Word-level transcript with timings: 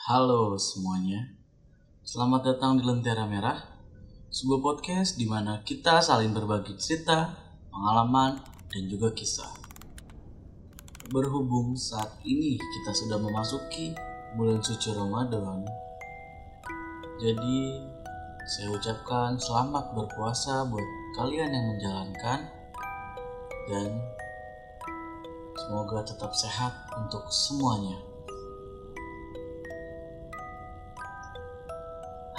Halo 0.00 0.56
semuanya, 0.56 1.28
selamat 2.08 2.40
datang 2.56 2.80
di 2.80 2.88
Lentera 2.88 3.28
Merah, 3.28 3.60
sebuah 4.32 4.64
podcast 4.64 5.20
di 5.20 5.28
mana 5.28 5.60
kita 5.60 6.00
saling 6.00 6.32
berbagi 6.32 6.72
cerita, 6.80 7.36
pengalaman, 7.68 8.40
dan 8.72 8.88
juga 8.88 9.12
kisah. 9.12 9.52
Berhubung 11.12 11.76
saat 11.76 12.16
ini 12.24 12.56
kita 12.56 12.96
sudah 12.96 13.20
memasuki 13.20 13.92
bulan 14.40 14.64
suci 14.64 14.88
Ramadan, 14.96 15.68
jadi 17.20 17.84
saya 18.56 18.72
ucapkan 18.72 19.36
selamat 19.36 19.92
berpuasa 19.92 20.64
buat 20.64 20.88
kalian 21.20 21.52
yang 21.52 21.66
menjalankan 21.76 22.48
dan 23.68 24.00
semoga 25.60 26.08
tetap 26.08 26.32
sehat 26.32 26.88
untuk 26.96 27.28
semuanya. 27.28 28.09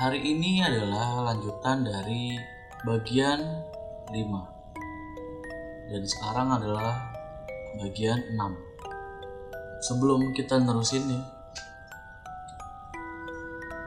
Hari 0.01 0.17
ini 0.17 0.65
adalah 0.65 1.29
lanjutan 1.29 1.85
dari 1.85 2.33
bagian 2.81 3.37
5 4.09 4.17
dan 5.93 6.01
sekarang 6.09 6.49
adalah 6.57 7.13
bagian 7.77 8.17
6 8.33 8.33
sebelum 9.85 10.33
kita 10.33 10.57
nerusin 10.57 11.05
nih 11.05 11.21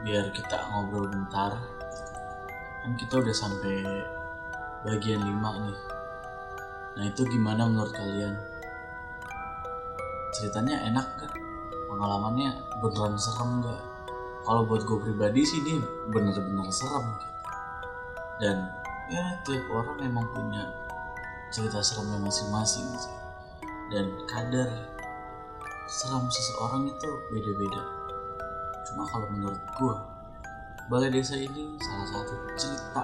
biar 0.07 0.31
kita 0.31 0.55
ngobrol 0.71 1.03
bentar 1.11 1.51
kan 2.79 2.95
kita 2.95 3.19
udah 3.19 3.35
sampai 3.35 3.83
bagian 4.87 5.19
5 5.19 5.35
nih. 5.67 5.79
Nah 6.95 7.03
itu 7.11 7.27
gimana 7.27 7.67
menurut 7.67 7.91
kalian? 7.91 8.39
Ceritanya 10.31 10.79
enak 10.79 11.07
kan 11.19 11.31
pengalamannya 11.91 12.55
beneran 12.79 13.19
serem 13.19 13.59
gak 13.67 13.94
kalau 14.45 14.61
buat 14.69 14.85
gue 14.85 14.97
pribadi 15.01 15.41
sih 15.41 15.59
dia 15.65 15.81
bener-bener 16.13 16.69
serem. 16.69 17.05
Gitu. 17.17 17.33
dan 18.35 18.67
ya 19.07 19.23
tiap 19.47 19.63
orang 19.71 19.95
emang 20.05 20.27
punya 20.35 20.67
cerita 21.49 21.81
seremnya 21.81 22.19
masing-masing 22.21 22.85
sih. 22.99 23.15
Dan 23.89 24.11
kadar 24.29 24.69
seram 25.89 26.25
seseorang 26.29 26.89
itu 26.89 27.09
beda-beda. 27.33 27.81
Cuma 28.85 29.07
kalau 29.09 29.27
menurut 29.33 29.61
gue 29.79 29.95
balai 30.91 31.09
desa 31.09 31.39
ini 31.39 31.79
salah 31.81 32.07
satu 32.11 32.33
cerita 32.59 33.01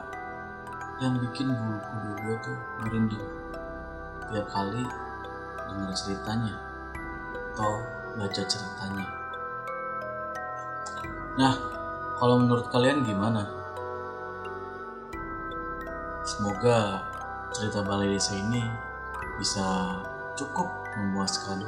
yang 1.02 1.18
bikin 1.18 1.50
bulu 1.50 1.80
kuduk 1.80 2.18
gue 2.22 2.36
tuh 2.46 2.58
merinding. 2.86 3.28
Tiap 4.30 4.48
kali 4.52 4.84
dengar 5.72 5.94
ceritanya 5.96 6.56
atau 7.56 7.74
baca 8.20 8.42
ceritanya 8.44 9.21
Nah, 11.40 11.56
kalau 12.20 12.44
menurut 12.44 12.68
kalian 12.68 13.08
gimana? 13.08 13.48
Semoga 16.28 17.08
cerita 17.56 17.80
balai 17.84 18.16
desa 18.16 18.36
ini 18.36 18.68
bisa 19.40 19.96
cukup 20.36 20.68
memuaskan 21.00 21.64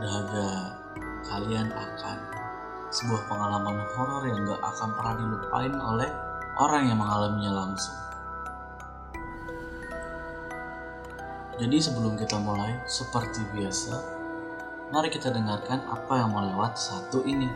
dahaga 0.00 0.76
kalian 1.28 1.68
akan 1.72 2.16
sebuah 2.88 3.28
pengalaman 3.28 3.84
horor 3.92 4.24
yang 4.24 4.48
gak 4.48 4.62
akan 4.64 4.90
pernah 4.96 5.14
dilupain 5.20 5.74
oleh 5.76 6.10
orang 6.56 6.88
yang 6.88 6.98
mengalaminya 7.00 7.52
langsung. 7.52 7.96
Jadi 11.56 11.76
sebelum 11.80 12.20
kita 12.20 12.36
mulai, 12.36 12.80
seperti 12.84 13.40
biasa, 13.52 13.96
mari 14.92 15.08
kita 15.08 15.32
dengarkan 15.32 15.84
apa 15.88 16.20
yang 16.20 16.32
melewat 16.32 16.76
satu 16.76 17.24
ini. 17.24 17.48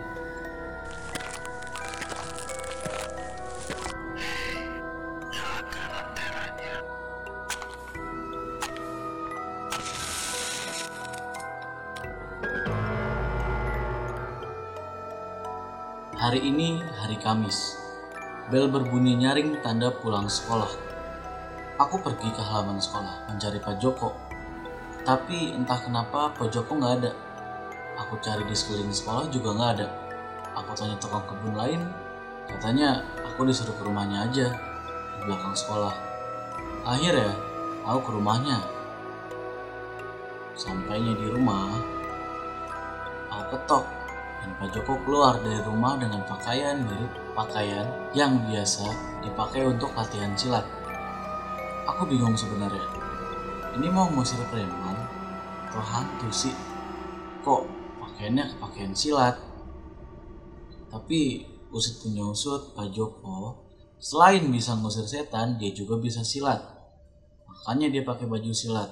Kamis. 17.30 17.78
Bel 18.50 18.66
berbunyi 18.66 19.14
nyaring 19.14 19.62
tanda 19.62 19.94
pulang 19.94 20.26
sekolah. 20.26 20.66
Aku 21.78 22.02
pergi 22.02 22.26
ke 22.26 22.42
halaman 22.42 22.82
sekolah 22.82 23.30
mencari 23.30 23.62
Pak 23.62 23.78
Joko. 23.78 24.18
Tapi 25.06 25.54
entah 25.54 25.78
kenapa 25.78 26.34
Pak 26.34 26.50
Joko 26.50 26.74
nggak 26.74 26.94
ada. 26.98 27.14
Aku 28.02 28.18
cari 28.18 28.42
di 28.50 28.54
sekeliling 28.58 28.90
sekolah 28.90 29.30
juga 29.30 29.54
nggak 29.54 29.70
ada. 29.78 29.86
Aku 30.58 30.74
tanya 30.74 30.98
tukang 30.98 31.22
kebun 31.30 31.54
lain, 31.54 31.86
katanya 32.50 33.06
aku 33.22 33.46
disuruh 33.46 33.78
ke 33.78 33.82
rumahnya 33.86 34.26
aja 34.26 34.50
di 34.50 35.20
belakang 35.22 35.54
sekolah. 35.54 35.94
Akhirnya 36.82 37.30
aku 37.86 38.10
ke 38.10 38.12
rumahnya. 38.18 38.58
Sampainya 40.58 41.14
di 41.14 41.30
rumah, 41.30 41.78
aku 43.30 43.54
ketok 43.54 43.99
dan 44.40 44.56
Pak 44.56 44.72
Joko 44.72 44.96
keluar 45.04 45.36
dari 45.44 45.60
rumah 45.60 46.00
dengan 46.00 46.24
pakaian 46.24 46.80
mirip 46.80 47.12
pakaian 47.36 47.84
yang 48.16 48.40
biasa 48.48 48.88
dipakai 49.20 49.68
untuk 49.68 49.92
latihan 49.92 50.32
silat. 50.32 50.64
Aku 51.84 52.08
bingung 52.08 52.32
sebenarnya. 52.32 52.88
Ini 53.76 53.86
mau 53.92 54.08
ngusir 54.08 54.40
preman 54.48 54.96
atau 55.68 55.82
hantu 55.84 56.28
sih? 56.32 56.56
Kok 57.44 57.68
pakaiannya 58.00 58.56
pakaian 58.56 58.96
silat? 58.96 59.36
Tapi 60.88 61.44
usut 61.70 62.02
punya 62.02 62.24
usut 62.26 62.72
Pak 62.74 62.90
Joko 62.96 63.68
selain 64.00 64.48
bisa 64.48 64.72
ngusir 64.74 65.04
setan 65.04 65.60
dia 65.60 65.70
juga 65.76 66.00
bisa 66.00 66.24
silat. 66.24 66.64
Makanya 67.44 67.92
dia 67.92 68.02
pakai 68.02 68.24
baju 68.24 68.50
silat. 68.56 68.88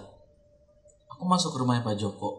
Aku 1.09 1.25
masuk 1.25 1.56
ke 1.56 1.59
rumahnya 1.65 1.82
Pak 1.82 1.97
Joko. 1.97 2.30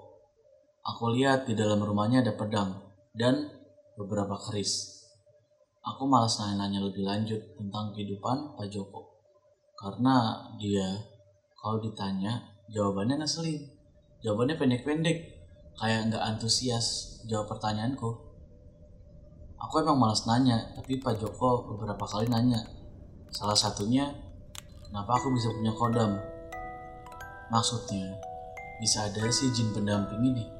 Aku 0.85 1.11
lihat 1.11 1.49
di 1.49 1.57
dalam 1.57 1.81
rumahnya 1.83 2.23
ada 2.23 2.31
pedang 2.31 2.88
dan 3.19 3.51
beberapa 3.99 4.39
keris. 4.47 5.03
Aku 5.83 6.07
malas 6.07 6.39
nanya-nanya 6.39 6.87
lebih 6.87 7.03
lanjut 7.03 7.41
tentang 7.59 7.91
kehidupan 7.91 8.55
Pak 8.55 8.71
Joko. 8.71 9.19
Karena 9.75 10.47
dia 10.55 10.87
kalau 11.59 11.83
ditanya 11.83 12.55
jawabannya 12.71 13.19
ngeselin. 13.19 13.67
Jawabannya 14.23 14.55
pendek-pendek. 14.55 15.17
Kayak 15.75 16.11
nggak 16.11 16.23
antusias 16.23 17.19
jawab 17.27 17.51
pertanyaanku. 17.51 18.11
Aku 19.59 19.73
emang 19.83 19.99
malas 19.99 20.23
nanya, 20.23 20.71
tapi 20.75 20.99
Pak 21.03 21.19
Joko 21.19 21.75
beberapa 21.75 22.07
kali 22.07 22.31
nanya. 22.31 22.63
Salah 23.31 23.55
satunya, 23.55 24.07
kenapa 24.87 25.19
aku 25.19 25.35
bisa 25.35 25.51
punya 25.51 25.75
kodam? 25.75 26.15
Maksudnya, 27.51 28.15
bisa 28.79 29.11
ada 29.11 29.27
si 29.31 29.51
jin 29.51 29.75
pendamping 29.75 30.23
ini. 30.23 30.58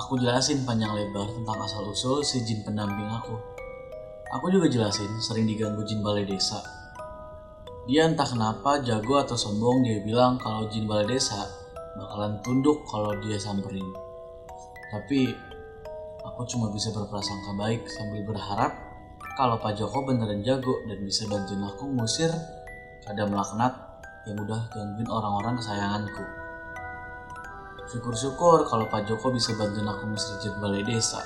Aku 0.00 0.16
jelasin 0.16 0.64
panjang 0.64 0.96
lebar 0.96 1.28
tentang 1.28 1.60
asal-usul 1.60 2.24
si 2.24 2.40
jin 2.48 2.64
pendamping 2.64 3.04
aku. 3.04 3.36
Aku 4.32 4.48
juga 4.48 4.72
jelasin 4.72 5.12
sering 5.20 5.44
diganggu 5.44 5.84
jin 5.84 6.00
balai 6.00 6.24
desa. 6.24 6.56
Dia 7.84 8.08
entah 8.08 8.24
kenapa 8.24 8.80
jago 8.80 9.20
atau 9.20 9.36
sombong 9.36 9.84
dia 9.84 10.00
bilang 10.00 10.40
kalau 10.40 10.64
jin 10.72 10.88
balai 10.88 11.04
desa 11.04 11.44
bakalan 12.00 12.40
tunduk 12.40 12.80
kalau 12.88 13.12
dia 13.20 13.36
samperin. 13.36 13.84
Tapi 14.88 15.36
aku 16.24 16.48
cuma 16.48 16.72
bisa 16.72 16.96
berprasangka 16.96 17.52
baik 17.60 17.84
sambil 17.84 18.24
berharap 18.24 18.72
kalau 19.36 19.60
Pak 19.60 19.76
Joko 19.76 20.00
beneran 20.08 20.40
jago 20.40 20.80
dan 20.88 20.96
bisa 21.04 21.28
bantuin 21.28 21.60
aku 21.60 21.92
ngusir 21.92 22.32
kadam 23.04 23.36
laknat 23.36 23.76
yang 24.24 24.40
udah 24.48 24.64
gangguin 24.72 25.08
orang-orang 25.12 25.60
kesayanganku. 25.60 26.39
Syukur-syukur 27.90 28.70
kalau 28.70 28.86
Pak 28.86 29.10
Joko 29.10 29.34
bisa 29.34 29.50
bantuin 29.58 29.82
aku 29.82 30.06
mustajab 30.06 30.62
balai 30.62 30.86
desa. 30.86 31.18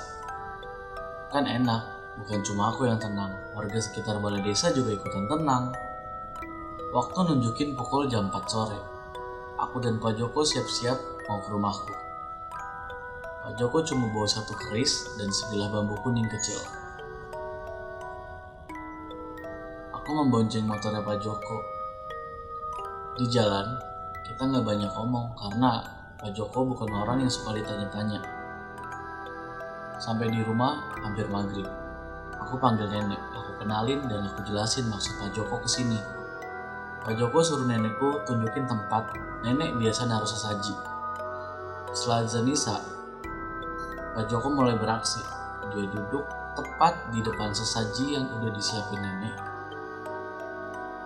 Kan 1.29 1.45
enak, 1.45 1.85
bukan 2.17 2.41
cuma 2.41 2.73
aku 2.73 2.89
yang 2.89 2.97
tenang, 2.97 3.29
warga 3.53 3.77
sekitar 3.77 4.17
balai 4.17 4.41
desa 4.41 4.73
juga 4.73 4.97
ikutan 4.97 5.29
tenang. 5.29 5.69
Waktu 6.89 7.19
nunjukin 7.21 7.77
pukul 7.77 8.09
jam 8.09 8.33
4 8.33 8.49
sore. 8.49 8.81
Aku 9.61 9.77
dan 9.77 10.01
Pak 10.01 10.17
Joko 10.17 10.41
siap-siap 10.41 10.97
mau 11.29 11.37
ke 11.45 11.53
rumahku. 11.53 11.93
Pak 13.45 13.61
Joko 13.61 13.85
cuma 13.85 14.09
bawa 14.09 14.25
satu 14.25 14.57
keris 14.57 15.05
dan 15.21 15.29
sebilah 15.29 15.69
bambu 15.69 15.93
kuning 16.01 16.25
kecil. 16.33 16.57
Aku 19.93 20.09
membonceng 20.17 20.65
motornya 20.65 21.05
Pak 21.05 21.21
Joko. 21.21 21.57
Di 23.21 23.29
jalan, 23.29 23.69
kita 24.25 24.49
nggak 24.49 24.65
banyak 24.65 24.89
ngomong 24.97 25.37
karena 25.37 26.04
Pak 26.25 26.33
Joko 26.33 26.65
bukan 26.65 26.89
orang 26.89 27.21
yang 27.21 27.29
suka 27.29 27.53
ditanya-tanya. 27.53 28.17
Sampai 30.01 30.33
di 30.33 30.41
rumah 30.41 30.81
hampir 30.97 31.29
maghrib. 31.29 31.69
Aku 32.41 32.57
panggil 32.57 32.89
nenek, 32.89 33.21
aku 33.29 33.61
kenalin 33.61 34.09
dan 34.09 34.25
aku 34.25 34.41
jelasin 34.41 34.89
maksud 34.89 35.21
Pak 35.21 35.37
Joko 35.37 35.61
ke 35.61 35.69
sini. 35.69 36.01
Pak 37.05 37.13
Joko 37.21 37.45
suruh 37.45 37.69
nenekku 37.69 38.25
tunjukin 38.25 38.65
tempat 38.65 39.13
nenek 39.45 39.77
biasa 39.77 40.09
naruh 40.09 40.25
sesaji. 40.25 40.73
Setelah 41.93 42.25
azan 42.25 42.49
Isya, 42.49 42.73
Pak 44.17 44.25
Joko 44.25 44.49
mulai 44.49 44.81
beraksi. 44.81 45.21
Dia 45.77 45.85
duduk 45.85 46.25
tepat 46.57 47.05
di 47.13 47.21
depan 47.21 47.53
sesaji 47.53 48.17
yang 48.17 48.25
udah 48.33 48.49
disiapin 48.49 48.97
nenek. 48.97 49.37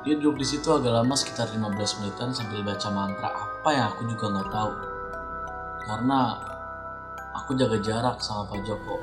Dia 0.07 0.16
duduk 0.16 0.39
di 0.39 0.48
situ 0.48 0.71
agak 0.71 0.95
lama 0.95 1.12
sekitar 1.12 1.51
15 1.51 1.75
menitan 2.00 2.31
sambil 2.31 2.63
baca 2.63 2.88
mantra 2.88 3.36
apa 3.36 3.69
yang 3.75 3.92
aku 3.92 4.07
juga 4.07 4.31
nggak 4.31 4.51
tahu. 4.56 4.89
Karena 5.90 6.38
aku 7.34 7.58
jaga 7.58 7.82
jarak 7.82 8.22
sama 8.22 8.46
Pak 8.46 8.62
Joko. 8.62 9.02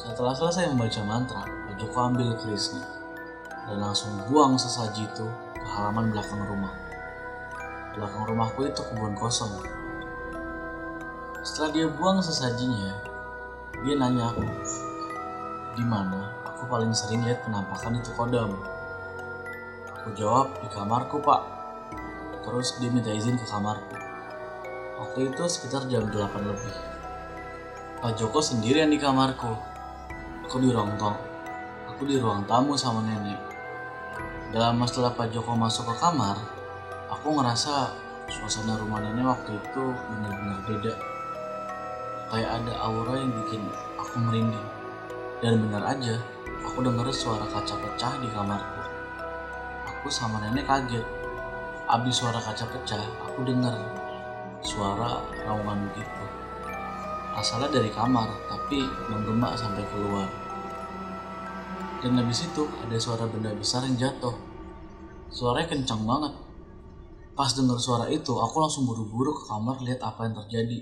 Setelah 0.00 0.32
selesai 0.32 0.72
membaca 0.72 1.04
mantra, 1.04 1.44
Pak 1.44 1.76
Joko 1.76 2.08
ambil 2.08 2.32
kerisnya 2.40 2.80
dan 3.68 3.84
langsung 3.84 4.16
buang 4.32 4.56
sesaji 4.56 5.04
itu 5.04 5.28
ke 5.52 5.66
halaman 5.76 6.08
belakang 6.08 6.40
rumah. 6.48 6.72
Belakang 7.92 8.24
rumahku 8.24 8.64
itu 8.64 8.80
kebun 8.80 9.12
kosong. 9.12 9.52
Setelah 11.44 11.70
dia 11.76 11.86
buang 11.92 12.24
sesajinya, 12.24 12.96
dia 13.84 13.94
nanya 14.00 14.32
aku, 14.32 14.40
di 15.76 15.84
mana 15.84 16.32
aku 16.48 16.64
paling 16.64 16.96
sering 16.96 17.28
lihat 17.28 17.44
penampakan 17.44 18.00
itu 18.00 18.08
kodam. 18.16 18.56
Aku 20.00 20.16
jawab 20.16 20.56
di 20.64 20.68
kamarku 20.72 21.20
pak. 21.20 21.44
Terus 22.40 22.80
dia 22.80 22.88
minta 22.88 23.12
izin 23.12 23.36
ke 23.36 23.44
kamarku. 23.46 24.01
Waktu 25.02 25.34
itu 25.34 25.42
sekitar 25.50 25.90
jam 25.90 26.06
8 26.06 26.14
lebih. 26.46 26.74
Pak 27.98 28.22
Joko 28.22 28.38
sendirian 28.38 28.86
di 28.86 29.02
kamarku. 29.02 29.50
Aku 30.46 30.62
di 30.62 30.70
ruang 30.70 30.94
tong. 30.94 31.18
Aku 31.90 32.06
di 32.06 32.22
ruang 32.22 32.46
tamu 32.46 32.78
sama 32.78 33.02
nenek. 33.02 33.34
Dalam 34.54 34.78
setelah 34.86 35.10
Pak 35.10 35.34
Joko 35.34 35.58
masuk 35.58 35.90
ke 35.90 35.94
kamar, 35.98 36.38
aku 37.10 37.34
ngerasa 37.34 37.98
suasana 38.30 38.78
rumah 38.78 39.02
nenek 39.02 39.26
waktu 39.26 39.58
itu 39.58 39.82
benar-benar 39.90 40.58
beda. 40.70 40.94
Kayak 42.30 42.62
ada 42.62 42.72
aura 42.86 43.18
yang 43.18 43.34
bikin 43.42 43.66
aku 43.98 44.22
merinding. 44.22 44.68
Dan 45.42 45.66
benar 45.66 45.98
aja, 45.98 46.14
aku 46.62 46.78
dengar 46.78 47.10
suara 47.10 47.42
kaca 47.50 47.74
pecah 47.74 48.22
di 48.22 48.30
kamarku. 48.30 48.80
Aku 49.82 50.06
sama 50.14 50.38
nenek 50.46 50.62
kaget. 50.70 51.02
Abis 51.90 52.22
suara 52.22 52.38
kaca 52.38 52.70
pecah, 52.70 53.02
aku 53.26 53.42
dengar 53.42 53.74
suara 54.62 55.22
raungan 55.42 55.90
gitu. 55.94 56.24
Asalnya 57.32 57.68
dari 57.80 57.90
kamar, 57.90 58.28
tapi 58.46 58.86
menggema 59.10 59.56
sampai 59.58 59.82
keluar. 59.90 60.28
Dan 62.02 62.18
habis 62.18 62.46
itu 62.46 62.66
ada 62.82 62.96
suara 62.98 63.24
benda 63.30 63.54
besar 63.54 63.86
yang 63.86 63.94
jatuh. 63.94 64.34
Suaranya 65.30 65.70
kencang 65.70 66.02
banget. 66.02 66.34
Pas 67.32 67.48
dengar 67.56 67.80
suara 67.80 68.06
itu, 68.12 68.36
aku 68.36 68.56
langsung 68.60 68.84
buru-buru 68.84 69.32
ke 69.32 69.44
kamar 69.48 69.80
lihat 69.80 70.04
apa 70.04 70.28
yang 70.28 70.36
terjadi. 70.44 70.78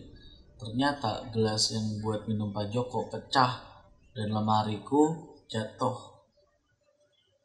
Ternyata 0.58 1.30
gelas 1.30 1.70
yang 1.70 2.02
buat 2.02 2.26
minum 2.26 2.50
Pak 2.50 2.68
Joko 2.74 3.06
pecah 3.06 3.62
dan 4.12 4.28
lemariku 4.34 5.36
jatuh. 5.46 5.94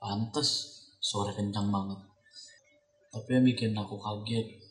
Pantes 0.02 0.82
suara 0.98 1.30
kencang 1.32 1.70
banget. 1.70 2.00
Tapi 3.14 3.30
yang 3.32 3.46
bikin 3.46 3.72
aku 3.78 3.96
kaget, 4.02 4.65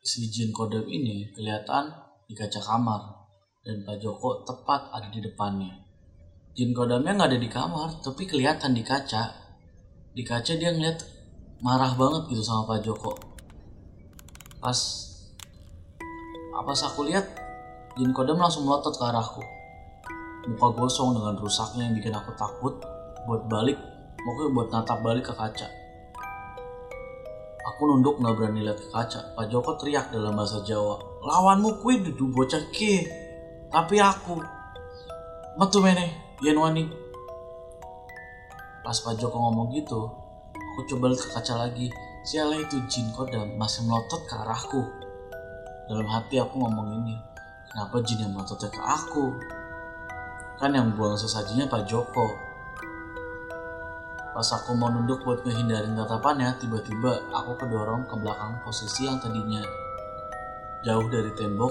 si 0.00 0.32
jin 0.32 0.48
kodam 0.48 0.88
ini 0.88 1.28
kelihatan 1.36 1.92
di 2.24 2.32
kaca 2.32 2.56
kamar 2.56 3.20
dan 3.60 3.84
Pak 3.84 4.00
Joko 4.00 4.40
tepat 4.48 4.88
ada 4.96 5.12
di 5.12 5.20
depannya. 5.20 5.76
Jin 6.56 6.72
kodamnya 6.72 7.12
nggak 7.14 7.30
ada 7.36 7.38
di 7.38 7.50
kamar, 7.52 8.00
tapi 8.00 8.24
kelihatan 8.24 8.72
di 8.72 8.80
kaca. 8.80 9.28
Di 10.16 10.24
kaca 10.24 10.56
dia 10.56 10.72
ngeliat 10.72 10.98
marah 11.60 11.92
banget 11.94 12.32
gitu 12.32 12.40
sama 12.40 12.64
Pak 12.76 12.80
Joko. 12.80 13.12
Pas 14.60 14.78
apa 16.56 16.72
aku 16.72 17.00
lihat 17.08 17.24
Jin 18.00 18.16
kodam 18.16 18.40
langsung 18.40 18.64
melotot 18.64 18.96
ke 18.96 19.04
arahku. 19.04 19.44
Muka 20.48 20.72
gosong 20.72 21.12
dengan 21.12 21.36
rusaknya 21.36 21.84
yang 21.84 21.94
bikin 22.00 22.16
aku 22.16 22.32
takut 22.32 22.80
buat 23.28 23.44
balik, 23.52 23.76
pokoknya 24.16 24.50
buat 24.56 24.68
natap 24.72 24.98
balik 25.04 25.28
ke 25.28 25.34
kaca. 25.36 25.79
Aku 27.60 27.84
nunduk 27.84 28.16
nggak 28.16 28.34
berani 28.40 28.64
lihat 28.64 28.80
ke 28.80 28.88
kaca. 28.88 29.36
Pak 29.36 29.46
Joko 29.52 29.76
teriak 29.76 30.08
dalam 30.08 30.32
bahasa 30.32 30.64
Jawa. 30.64 30.96
Lawanmu 31.20 31.84
kui 31.84 32.00
dudu 32.00 32.32
bocah 32.32 32.64
ke. 32.72 33.04
Tapi 33.68 34.00
aku. 34.00 34.40
Metu 35.60 35.78
mene, 35.84 36.36
yen 36.40 36.56
wani. 36.56 36.88
Pas 38.80 38.96
Pak 38.96 39.20
Joko 39.20 39.36
ngomong 39.36 39.76
gitu, 39.76 40.08
aku 40.56 40.80
coba 40.88 41.12
lihat 41.12 41.20
ke 41.20 41.28
kaca 41.36 41.54
lagi. 41.60 41.86
Siala 42.24 42.56
itu 42.56 42.80
jin 42.88 43.12
kodam 43.12 43.56
masih 43.60 43.84
melotot 43.84 44.24
ke 44.24 44.34
arahku. 44.40 44.80
Dalam 45.88 46.08
hati 46.08 46.40
aku 46.40 46.56
ngomong 46.56 47.04
ini. 47.04 47.16
Kenapa 47.70 48.00
jin 48.02 48.24
yang 48.24 48.32
melototnya 48.32 48.72
ke 48.72 48.80
aku? 48.82 49.36
Kan 50.56 50.72
yang 50.72 50.96
buang 50.96 51.16
sesajinya 51.20 51.68
Pak 51.68 51.84
Joko. 51.84 52.49
Pas 54.40 54.56
aku 54.56 54.72
mau 54.72 54.88
nunduk 54.88 55.20
buat 55.20 55.44
ngehindarin 55.44 55.92
tatapannya, 56.00 56.56
tiba-tiba 56.56 57.28
aku 57.28 57.60
kedorong 57.60 58.08
ke 58.08 58.16
belakang 58.24 58.56
posisi 58.64 59.04
yang 59.04 59.20
tadinya 59.20 59.60
jauh 60.80 61.04
dari 61.12 61.28
tembok, 61.36 61.68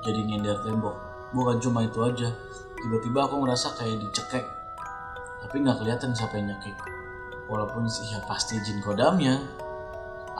jadi 0.00 0.16
nyender 0.24 0.56
tembok. 0.64 0.96
Bukan 1.36 1.60
cuma 1.60 1.84
itu 1.84 2.00
aja, 2.00 2.32
tiba-tiba 2.80 3.28
aku 3.28 3.44
ngerasa 3.44 3.76
kayak 3.76 4.00
dicekek. 4.00 4.40
Tapi 5.44 5.60
nggak 5.60 5.84
kelihatan 5.84 6.16
siapa 6.16 6.40
yang 6.40 6.48
nyekek. 6.48 6.80
Walaupun 7.44 7.84
sih 7.84 8.08
ya 8.08 8.24
pasti 8.24 8.56
jin 8.64 8.80
kodamnya. 8.80 9.36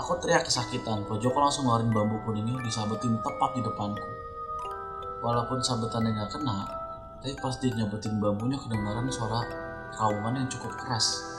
Aku 0.00 0.16
teriak 0.24 0.48
kesakitan, 0.48 1.04
Pak 1.04 1.20
Joko 1.20 1.36
langsung 1.36 1.68
ngeluarin 1.68 1.92
bambu 1.92 2.16
kuningnya 2.24 2.64
disabetin 2.64 3.20
tepat 3.20 3.52
di 3.52 3.60
depanku. 3.60 4.08
Walaupun 5.20 5.60
sabetannya 5.60 6.16
nggak 6.16 6.32
kena, 6.32 6.64
tapi 7.20 7.36
pas 7.36 7.52
dia 7.60 7.76
nyabetin 7.76 8.16
bambunya 8.16 8.56
kedengaran 8.56 9.04
suara 9.12 9.44
kaungan 9.92 10.32
yang 10.32 10.48
cukup 10.48 10.72
keras. 10.80 11.36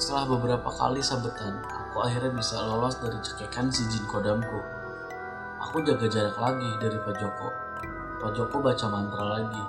Setelah 0.00 0.24
beberapa 0.32 0.72
kali 0.72 1.04
sabetan, 1.04 1.60
aku 1.60 2.00
akhirnya 2.00 2.32
bisa 2.32 2.56
lolos 2.56 2.96
dari 3.04 3.20
cekekan 3.20 3.68
si 3.68 3.84
jin 3.84 4.08
kodamku. 4.08 4.64
Aku 5.60 5.84
jaga 5.84 6.08
jarak 6.08 6.40
lagi 6.40 6.72
dari 6.80 6.96
Pak 7.04 7.20
Joko. 7.20 7.52
Pak 8.24 8.32
Joko 8.32 8.64
baca 8.64 8.86
mantra 8.88 9.24
lagi. 9.36 9.60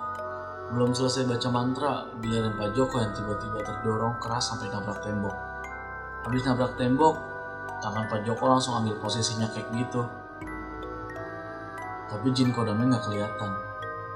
Belum 0.72 0.95
selesai 0.95 1.28
baca 1.28 1.51
mantra, 1.51 2.07
biarin 2.24 2.56
Pak 2.56 2.72
Joko 2.72 3.04
yang 3.04 3.12
tiba-tiba 3.12 3.60
terdorong 3.60 4.24
keras 4.24 4.56
sampai 4.56 4.72
nabrak 4.72 5.04
tembok. 5.04 5.36
Habis 6.24 6.48
nabrak 6.48 6.80
tembok, 6.80 7.16
tangan 7.84 8.07
Pak 8.07 8.24
Joko 8.24 8.44
langsung 8.56 8.80
ambil 8.80 8.95
posisinya 9.04 9.51
kayak 9.51 9.68
gitu. 9.75 10.07
Tapi 12.07 12.31
jin 12.31 12.56
kodamnya 12.56 12.95
nggak 12.95 13.04
kelihatan. 13.04 13.51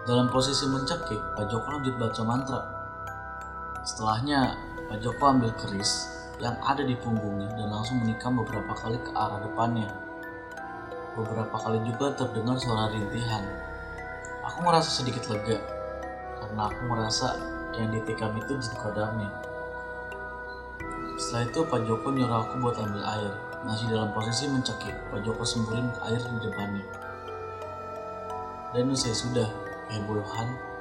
Dalam 0.07 0.31
posisi 0.31 0.63
mencekik, 0.71 1.19
Pak 1.35 1.51
Joko 1.51 1.75
lanjut 1.75 1.99
baca 1.99 2.21
mantra. 2.23 2.59
Setelahnya, 3.83 4.55
Pak 4.85 5.01
Joko 5.01 5.23
ambil 5.33 5.49
keris 5.57 6.13
yang 6.37 6.53
ada 6.61 6.85
di 6.85 6.93
punggungnya 6.99 7.49
dan 7.57 7.73
langsung 7.73 8.03
menikam 8.05 8.37
beberapa 8.37 8.75
kali 8.77 8.99
ke 9.01 9.11
arah 9.15 9.41
depannya. 9.41 9.89
Beberapa 11.15 11.55
kali 11.57 11.79
juga 11.87 12.13
terdengar 12.13 12.59
suara 12.59 12.91
rintihan. 12.91 13.43
Aku 14.45 14.61
merasa 14.61 14.91
sedikit 14.91 15.25
lega 15.31 15.57
karena 16.37 16.69
aku 16.69 16.81
merasa 16.85 17.33
yang 17.73 17.89
ditikam 17.89 18.35
itu 18.37 18.53
jin 18.61 18.75
kodamnya. 18.77 19.31
Setelah 21.15 21.43
itu 21.47 21.59
Pak 21.65 21.81
Joko 21.87 22.07
nyuruh 22.11 22.39
aku 22.43 22.53
buat 22.59 22.75
ambil 22.77 23.01
air. 23.01 23.33
Masih 23.65 23.89
dalam 23.89 24.13
posisi 24.13 24.45
mencekik, 24.45 24.93
Pak 25.09 25.25
Joko 25.25 25.41
semburin 25.41 25.89
air 26.05 26.21
di 26.21 26.39
depannya. 26.45 26.85
Dan 28.77 28.93
usai 28.93 29.15
sudah, 29.15 29.49
kehebohan 29.89 30.75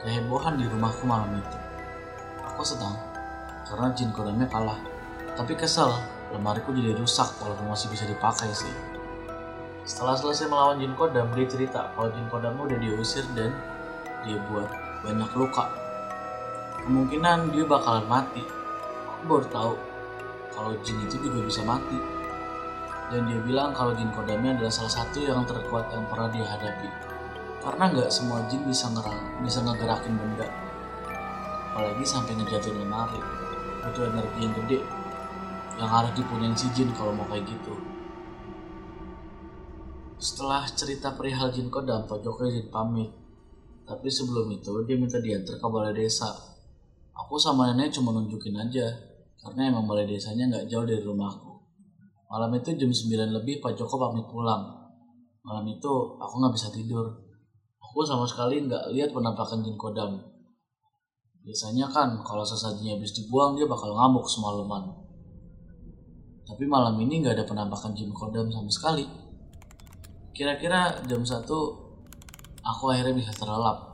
kehebohan 0.00 0.56
di 0.56 0.64
rumahku 0.68 1.04
malam 1.04 1.28
itu. 1.36 1.59
Aku 2.52 2.62
senang 2.66 2.98
karena 3.70 3.94
jin 3.94 4.10
kodamnya 4.10 4.50
kalah. 4.50 4.78
Tapi 5.38 5.54
kesel, 5.54 5.88
lemariku 6.34 6.74
jadi 6.74 6.98
rusak 6.98 7.38
walaupun 7.38 7.70
masih 7.70 7.88
bisa 7.88 8.04
dipakai 8.04 8.50
sih. 8.50 8.70
Setelah 9.86 10.18
selesai 10.18 10.50
melawan 10.50 10.82
jin 10.82 10.92
kodam, 10.98 11.30
dia 11.32 11.46
cerita 11.46 11.94
kalau 11.94 12.10
jin 12.10 12.26
kodamnya 12.28 12.62
udah 12.66 12.78
diusir 12.82 13.24
dan 13.32 13.54
dia 14.26 14.36
buat 14.50 14.68
banyak 15.06 15.30
luka. 15.38 15.70
Kemungkinan 16.84 17.54
dia 17.54 17.64
bakalan 17.64 18.04
mati. 18.10 18.42
Aku 19.06 19.22
baru 19.24 19.46
tahu 19.48 19.72
kalau 20.52 20.72
jin 20.82 20.98
itu 21.06 21.16
juga 21.22 21.46
bisa 21.46 21.62
mati. 21.62 21.98
Dan 23.10 23.26
dia 23.26 23.40
bilang 23.42 23.72
kalau 23.72 23.94
jin 23.94 24.10
kodamnya 24.12 24.58
adalah 24.58 24.74
salah 24.74 24.92
satu 25.02 25.18
yang 25.22 25.42
terkuat 25.46 25.90
yang 25.90 26.04
pernah 26.06 26.30
dia 26.30 26.46
hadapi 26.46 27.10
karena 27.60 27.92
nggak 27.92 28.10
semua 28.10 28.40
jin 28.48 28.64
bisa 28.64 28.88
ngerang 28.88 29.20
bisa 29.44 29.60
ngegerakin 29.60 30.16
benda 30.16 30.48
apalagi 31.70 32.02
sampai 32.02 32.34
ngejatuhin 32.34 32.82
lemari 32.82 33.22
butuh 33.80 34.10
energi 34.10 34.38
yang 34.42 34.54
gede. 34.64 34.78
Yang 35.80 35.88
harus 35.88 36.12
dipunyain 36.12 36.52
si 36.58 36.68
jin 36.76 36.92
kalau 36.92 37.16
mau 37.16 37.24
kayak 37.30 37.48
gitu. 37.48 37.72
Setelah 40.20 40.68
cerita 40.68 41.16
perihal 41.16 41.48
jin 41.48 41.72
kodam 41.72 42.04
Pak 42.04 42.20
Joko 42.20 42.44
izin 42.44 42.68
pamit. 42.68 43.08
Tapi 43.88 44.06
sebelum 44.12 44.52
itu 44.52 44.70
dia 44.84 45.00
minta 45.00 45.16
diantar 45.16 45.56
ke 45.56 45.66
balai 45.70 45.96
desa. 45.96 46.28
Aku 47.16 47.40
sama 47.40 47.72
nenek 47.72 47.96
cuma 47.96 48.12
nunjukin 48.12 48.52
aja. 48.60 48.84
Karena 49.40 49.72
emang 49.72 49.88
balai 49.88 50.04
desanya 50.04 50.52
nggak 50.52 50.68
jauh 50.68 50.84
dari 50.84 51.00
rumahku 51.00 51.50
malam 52.30 52.54
itu 52.54 52.70
jam 52.78 52.94
9 52.94 53.34
lebih 53.42 53.58
Pak 53.58 53.74
Joko 53.74 53.98
pamit 53.98 54.22
pulang. 54.30 54.62
Malam 55.42 55.66
itu 55.66 56.14
aku 56.14 56.34
nggak 56.38 56.54
bisa 56.54 56.70
tidur. 56.70 57.10
Aku 57.82 58.06
sama 58.06 58.22
sekali 58.22 58.62
nggak 58.62 58.94
lihat 58.94 59.10
penampakan 59.10 59.66
jin 59.66 59.74
kodam. 59.74 60.22
Biasanya 61.40 61.88
kan 61.88 62.20
kalau 62.20 62.44
sesajinya 62.44 63.00
habis 63.00 63.16
dibuang 63.16 63.56
dia 63.56 63.64
bakal 63.64 63.96
ngamuk 63.96 64.28
semalaman. 64.28 64.92
Tapi 66.44 66.68
malam 66.68 67.00
ini 67.00 67.24
nggak 67.24 67.40
ada 67.40 67.44
penampakan 67.48 67.96
jin 67.96 68.12
kodam 68.12 68.52
sama 68.52 68.68
sekali. 68.68 69.08
Kira-kira 70.36 71.00
jam 71.08 71.24
1 71.24 71.48
aku 72.60 72.82
akhirnya 72.92 73.16
bisa 73.16 73.32
terlelap. 73.32 73.88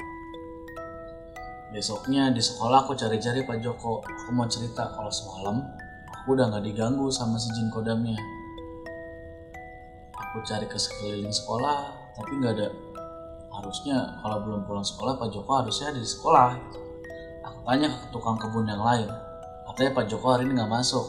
Besoknya 1.71 2.35
di 2.35 2.43
sekolah 2.43 2.83
aku 2.83 2.99
cari-cari 2.99 3.47
Pak 3.47 3.62
Joko. 3.62 4.03
Aku 4.03 4.31
mau 4.35 4.50
cerita 4.50 4.91
kalau 4.91 5.12
semalam 5.15 5.62
aku 6.11 6.35
udah 6.35 6.50
nggak 6.50 6.67
diganggu 6.67 7.07
sama 7.15 7.38
si 7.38 7.55
jin 7.55 7.71
kodamnya. 7.71 8.19
Aku 10.19 10.43
cari 10.43 10.67
ke 10.67 10.75
sekeliling 10.75 11.31
sekolah, 11.31 11.95
tapi 12.19 12.43
nggak 12.43 12.53
ada. 12.59 12.69
Harusnya 13.55 14.19
kalau 14.19 14.43
belum 14.43 14.67
pulang 14.67 14.83
sekolah 14.83 15.15
Pak 15.15 15.31
Joko 15.31 15.62
harusnya 15.62 15.95
ada 15.95 16.00
di 16.03 16.11
sekolah. 16.11 16.86
Aku 17.47 17.62
tanya 17.62 17.87
ke 17.95 18.07
tukang 18.11 18.35
kebun 18.35 18.67
yang 18.67 18.83
lain. 18.83 19.07
Katanya 19.71 19.93
Pak 19.95 20.05
Joko 20.11 20.35
hari 20.35 20.50
ini 20.50 20.59
nggak 20.59 20.73
masuk. 20.73 21.07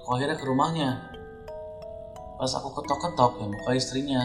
Aku 0.00 0.08
akhirnya 0.16 0.40
ke 0.40 0.44
rumahnya. 0.48 0.90
Pas 2.40 2.48
aku 2.56 2.72
ketok-ketok 2.80 3.44
yang 3.44 3.50
buka 3.52 3.76
istrinya. 3.76 4.24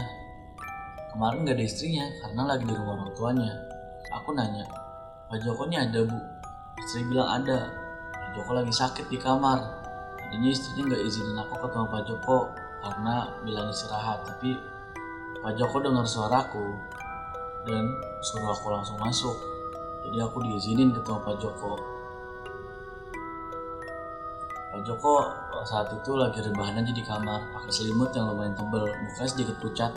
Kemarin 1.12 1.44
nggak 1.44 1.60
ada 1.60 1.66
istrinya 1.68 2.06
karena 2.24 2.42
lagi 2.56 2.64
di 2.64 2.72
rumah 2.72 3.04
orang 3.04 3.12
tuanya. 3.20 3.52
Aku 4.16 4.32
nanya, 4.32 4.64
Pak 5.28 5.44
Joko 5.44 5.68
ini 5.68 5.76
ada 5.80 6.00
bu? 6.08 6.20
Istri 6.80 7.12
bilang 7.12 7.44
ada. 7.44 7.68
Pak 8.16 8.30
Joko 8.40 8.52
lagi 8.56 8.72
sakit 8.72 9.12
di 9.12 9.20
kamar. 9.20 9.60
Tadinya 10.16 10.50
istrinya 10.56 10.84
nggak 10.88 11.04
izinin 11.04 11.36
aku 11.36 11.54
ketemu 11.68 11.86
Pak 11.92 12.04
Joko 12.08 12.38
karena 12.80 13.16
bilang 13.44 13.68
istirahat. 13.68 14.24
Tapi 14.24 14.56
Pak 15.44 15.54
Joko 15.60 15.84
dengar 15.84 16.08
suaraku 16.08 16.64
dan 17.68 17.92
suruh 18.24 18.56
aku 18.56 18.72
langsung 18.72 18.96
masuk. 19.04 19.51
Jadi 20.02 20.18
aku 20.18 20.38
diizinin 20.42 20.90
ketemu 20.92 21.20
Pak 21.22 21.36
Joko. 21.38 21.74
Pak 24.72 24.82
Joko 24.88 25.14
saat 25.68 25.94
itu 25.94 26.12
lagi 26.18 26.42
rebahan 26.42 26.82
aja 26.82 26.90
di 26.90 27.04
kamar, 27.06 27.54
pakai 27.54 27.72
selimut 27.72 28.10
yang 28.18 28.34
lumayan 28.34 28.58
tebel, 28.58 28.88
mukanya 28.88 29.30
sedikit 29.30 29.56
pucat. 29.62 29.94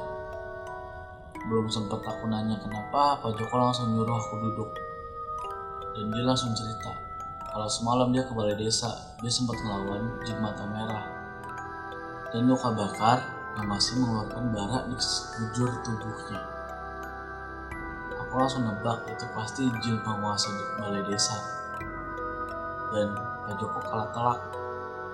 Belum 1.48 1.68
sempet 1.68 2.00
aku 2.04 2.28
nanya 2.28 2.60
kenapa, 2.60 3.16
Pak 3.22 3.32
Joko 3.38 3.54
langsung 3.56 3.92
nyuruh 3.96 4.16
aku 4.16 4.34
duduk. 4.44 4.70
Dan 5.94 6.10
dia 6.10 6.24
langsung 6.26 6.52
cerita, 6.52 6.90
kalau 7.54 7.70
semalam 7.70 8.10
dia 8.10 8.26
ke 8.26 8.34
balai 8.34 8.58
desa, 8.58 9.14
dia 9.22 9.30
sempat 9.30 9.54
ngelawan 9.62 10.20
jin 10.26 10.42
mata 10.42 10.66
merah. 10.66 11.06
Dan 12.34 12.50
luka 12.50 12.74
bakar 12.74 13.22
yang 13.54 13.70
masih 13.70 14.02
mengeluarkan 14.02 14.50
bara 14.50 14.78
di 14.90 14.98
sekujur 14.98 15.70
tubuhnya. 15.86 16.53
Aku 18.34 18.42
langsung 18.42 18.66
nebak 18.66 18.98
itu 19.06 19.30
pasti 19.30 19.70
jin 19.78 19.94
penguasa 20.02 20.50
di 20.50 20.64
balai 20.74 21.06
desa. 21.06 21.38
Dan 22.90 23.14
Pak 23.46 23.62
Joko 23.62 23.78
kalah 23.78 24.10
telak. 24.10 24.42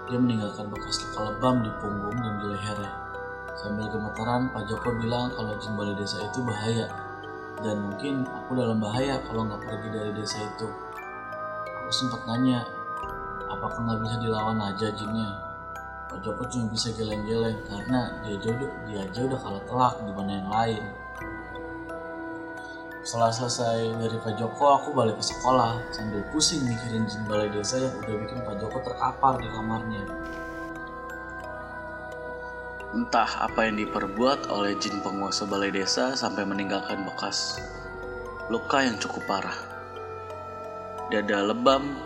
Dia 0.09 0.17
meninggalkan 0.17 0.73
bekas 0.73 1.05
luka 1.05 1.29
lebam 1.29 1.61
di 1.61 1.69
punggung 1.85 2.17
dan 2.17 2.41
di 2.41 2.49
lehernya. 2.49 2.89
Sambil 3.61 3.93
gemetaran, 3.93 4.49
Pak 4.57 4.65
Joko 4.73 4.97
bilang 4.97 5.29
kalau 5.37 5.53
jin 5.61 5.77
balai 5.77 5.93
desa 6.01 6.17
itu 6.17 6.41
bahaya. 6.41 6.89
Dan 7.61 7.93
mungkin 7.93 8.25
aku 8.25 8.57
dalam 8.57 8.81
bahaya 8.81 9.21
kalau 9.29 9.45
nggak 9.45 9.69
pergi 9.69 9.89
dari 9.93 10.17
desa 10.17 10.41
itu. 10.41 10.73
Aku 11.77 11.93
sempat 11.93 12.25
nanya, 12.25 12.65
apakah 13.53 13.85
nggak 13.85 14.01
bisa 14.01 14.17
dilawan 14.17 14.65
aja 14.65 14.89
jinnya? 14.97 15.29
Pak 16.09 16.25
Joko 16.25 16.49
cuma 16.49 16.73
bisa 16.73 16.89
geleng-geleng 16.97 17.61
karena 17.69 18.17
dia 18.25 18.41
udah, 18.41 18.71
dia 18.89 19.05
aja 19.05 19.21
udah 19.29 19.39
kalah 19.45 19.63
telak 19.69 19.95
dibanding 20.09 20.41
yang 20.41 20.49
lain. 20.49 20.85
Setelah 23.01 23.33
selesai 23.33 23.97
dari 23.97 24.17
Pak 24.21 24.37
Joko, 24.37 24.77
aku 24.77 24.93
balik 24.93 25.17
ke 25.17 25.25
sekolah 25.25 25.81
sambil 25.89 26.21
pusing 26.29 26.61
mikirin 26.69 27.09
jin 27.09 27.25
balai 27.25 27.49
desa 27.49 27.81
yang 27.81 27.97
udah 27.97 28.17
bikin 28.29 28.39
Pak 28.45 28.57
Joko 28.61 28.77
terkapar 28.85 29.41
di 29.41 29.49
kamarnya. 29.49 30.05
Entah 32.93 33.31
apa 33.49 33.65
yang 33.65 33.81
diperbuat 33.81 34.53
oleh 34.53 34.77
jin 34.77 35.01
penguasa 35.01 35.49
balai 35.49 35.73
desa 35.73 36.13
sampai 36.13 36.45
meninggalkan 36.45 37.01
bekas 37.09 37.57
luka 38.51 38.83
yang 38.83 38.99
cukup 38.99 39.23
parah. 39.31 39.55
Dada 41.09 41.39
lebam, 41.41 41.97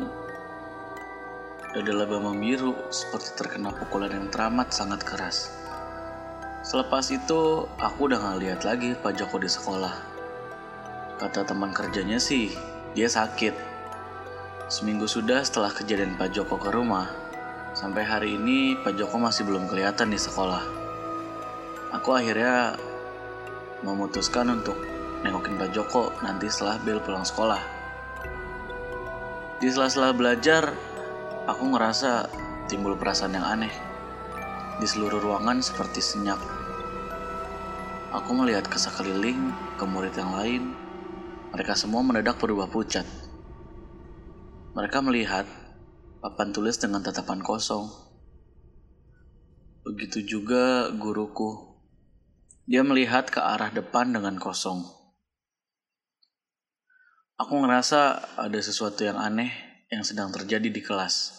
dada 1.73 1.93
lebam 1.93 2.29
membiru 2.29 2.77
seperti 2.93 3.33
terkena 3.35 3.73
pukulan 3.73 4.13
yang 4.13 4.29
teramat 4.29 4.71
sangat 4.71 5.01
keras. 5.03 5.51
Selepas 6.63 7.09
itu, 7.11 7.65
aku 7.81 8.13
udah 8.13 8.21
gak 8.21 8.39
lihat 8.45 8.61
lagi 8.63 8.93
Pak 8.93 9.17
Joko 9.17 9.41
di 9.41 9.49
sekolah. 9.49 10.14
Kata 11.15 11.47
teman 11.47 11.71
kerjanya 11.71 12.19
sih, 12.19 12.51
dia 12.91 13.07
sakit. 13.07 13.55
Seminggu 14.67 15.07
sudah 15.07 15.47
setelah 15.47 15.71
kejadian 15.71 16.19
Pak 16.19 16.35
Joko 16.35 16.59
ke 16.59 16.75
rumah, 16.75 17.07
sampai 17.71 18.03
hari 18.03 18.35
ini 18.35 18.75
Pak 18.83 18.99
Joko 18.99 19.23
masih 19.23 19.47
belum 19.47 19.71
kelihatan 19.71 20.11
di 20.11 20.19
sekolah. 20.19 20.67
Aku 21.95 22.19
akhirnya 22.19 22.75
memutuskan 23.87 24.59
untuk 24.59 24.75
nengokin 25.23 25.55
Pak 25.55 25.71
Joko 25.71 26.11
nanti 26.27 26.51
setelah 26.51 26.83
Bel 26.83 26.99
pulang 26.99 27.23
sekolah. 27.23 27.63
Di 29.63 29.71
sela-sela 29.71 30.11
belajar, 30.11 30.75
aku 31.47 31.63
ngerasa 31.71 32.27
timbul 32.67 32.99
perasaan 32.99 33.39
yang 33.39 33.47
aneh. 33.47 33.75
Di 34.83 34.87
seluruh 34.91 35.23
ruangan 35.23 35.63
seperti 35.63 36.03
senyap. 36.03 36.43
Aku 38.11 38.35
melihat 38.35 38.67
ke 38.67 38.83
sekeliling, 38.83 39.55
ke 39.79 39.85
murid 39.87 40.19
yang 40.19 40.35
lain, 40.35 40.75
mereka 41.55 41.79
semua 41.79 42.03
mendadak 42.03 42.43
berubah 42.43 42.67
pucat. 42.67 43.07
Mereka 44.75 44.99
melihat 45.07 45.47
papan 46.19 46.51
tulis 46.51 46.83
dengan 46.83 46.99
tatapan 46.99 47.39
kosong. 47.47 47.95
Begitu 49.87 50.27
juga 50.27 50.91
guruku. 50.91 51.79
Dia 52.67 52.83
melihat 52.83 53.31
ke 53.31 53.39
arah 53.39 53.71
depan 53.71 54.11
dengan 54.11 54.35
kosong. 54.35 54.83
Aku 57.39 57.55
ngerasa 57.63 58.35
ada 58.35 58.59
sesuatu 58.59 59.07
yang 59.07 59.23
aneh 59.23 59.55
yang 59.95 60.03
sedang 60.03 60.35
terjadi 60.35 60.67
di 60.75 60.83
kelas. 60.83 61.39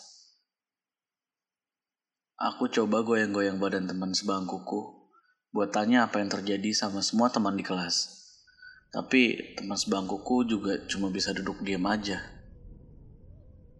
Aku 2.40 2.72
coba 2.72 3.04
goyang-goyang 3.04 3.60
badan 3.60 3.84
teman 3.84 4.16
sebangkuku 4.16 5.12
buat 5.52 5.76
tanya 5.76 6.08
apa 6.08 6.24
yang 6.24 6.32
terjadi 6.32 6.72
sama 6.72 7.04
semua 7.04 7.28
teman 7.28 7.60
di 7.60 7.68
kelas. 7.68 8.25
Tapi 8.96 9.52
teman 9.60 9.76
sebangkuku 9.76 10.48
juga 10.48 10.80
cuma 10.88 11.12
bisa 11.12 11.36
duduk 11.36 11.60
diam 11.68 11.84
aja. 11.84 12.16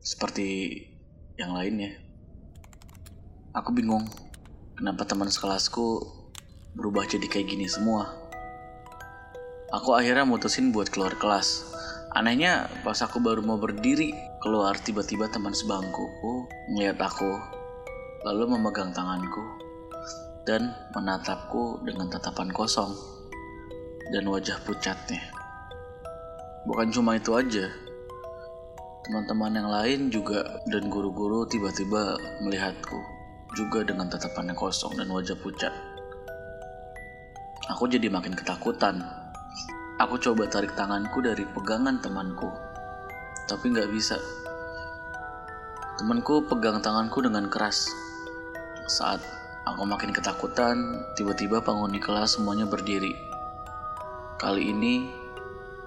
Seperti 0.04 0.76
yang 1.40 1.56
lainnya. 1.56 1.96
Aku 3.56 3.72
bingung 3.72 4.04
kenapa 4.76 5.08
teman 5.08 5.32
sekelasku 5.32 6.04
berubah 6.76 7.08
jadi 7.08 7.32
kayak 7.32 7.48
gini 7.48 7.64
semua. 7.72 8.12
Aku 9.72 9.96
akhirnya 9.96 10.28
mutusin 10.28 10.76
buat 10.76 10.92
keluar 10.92 11.16
kelas. 11.16 11.64
Anehnya 12.12 12.68
pas 12.84 13.00
aku 13.00 13.24
baru 13.24 13.40
mau 13.40 13.56
berdiri 13.56 14.12
keluar 14.44 14.76
tiba-tiba 14.84 15.32
teman 15.32 15.56
sebangkuku 15.56 16.52
ngeliat 16.76 17.00
aku 17.00 17.40
lalu 18.28 18.52
memegang 18.52 18.92
tanganku 18.92 19.44
dan 20.44 20.76
menatapku 20.92 21.80
dengan 21.88 22.12
tatapan 22.12 22.52
kosong 22.52 23.15
dan 24.14 24.26
wajah 24.30 24.62
pucatnya. 24.66 25.22
Bukan 26.66 26.90
cuma 26.90 27.18
itu 27.18 27.34
aja, 27.38 27.70
teman-teman 29.06 29.54
yang 29.54 29.70
lain 29.70 30.00
juga 30.10 30.42
dan 30.66 30.90
guru-guru 30.90 31.46
tiba-tiba 31.46 32.18
melihatku 32.42 32.98
juga 33.54 33.86
dengan 33.86 34.10
tatapan 34.10 34.50
yang 34.52 34.58
kosong 34.58 34.98
dan 34.98 35.08
wajah 35.14 35.38
pucat. 35.38 35.70
Aku 37.70 37.86
jadi 37.86 38.10
makin 38.10 38.34
ketakutan. 38.34 39.02
Aku 40.02 40.20
coba 40.20 40.50
tarik 40.52 40.76
tanganku 40.76 41.24
dari 41.24 41.48
pegangan 41.56 42.02
temanku, 42.04 42.52
tapi 43.48 43.72
nggak 43.72 43.90
bisa. 43.94 44.20
Temanku 45.96 46.44
pegang 46.52 46.84
tanganku 46.84 47.24
dengan 47.24 47.48
keras. 47.48 47.88
Saat 48.92 49.24
aku 49.64 49.88
makin 49.88 50.12
ketakutan, 50.12 51.00
tiba-tiba 51.16 51.64
penghuni 51.64 52.04
kelas 52.04 52.36
semuanya 52.36 52.68
berdiri. 52.68 53.35
Kali 54.36 54.68
ini, 54.68 55.08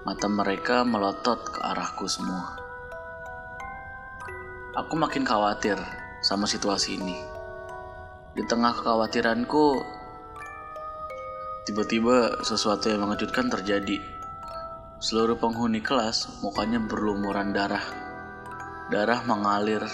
mata 0.01 0.25
mereka 0.25 0.81
melotot 0.81 1.37
ke 1.53 1.61
arahku 1.61 2.09
semua. 2.09 2.57
Aku 4.73 4.97
makin 4.97 5.21
khawatir 5.21 5.77
sama 6.25 6.49
situasi 6.49 6.97
ini. 6.97 7.13
Di 8.33 8.41
tengah 8.49 8.73
kekhawatiranku, 8.73 9.85
tiba-tiba 11.69 12.41
sesuatu 12.41 12.89
yang 12.89 13.05
mengejutkan 13.05 13.53
terjadi. 13.53 14.01
Seluruh 14.97 15.37
penghuni 15.37 15.85
kelas 15.85 16.41
mukanya 16.41 16.81
berlumuran 16.81 17.53
darah. 17.53 17.85
Darah 18.89 19.21
mengalir 19.29 19.85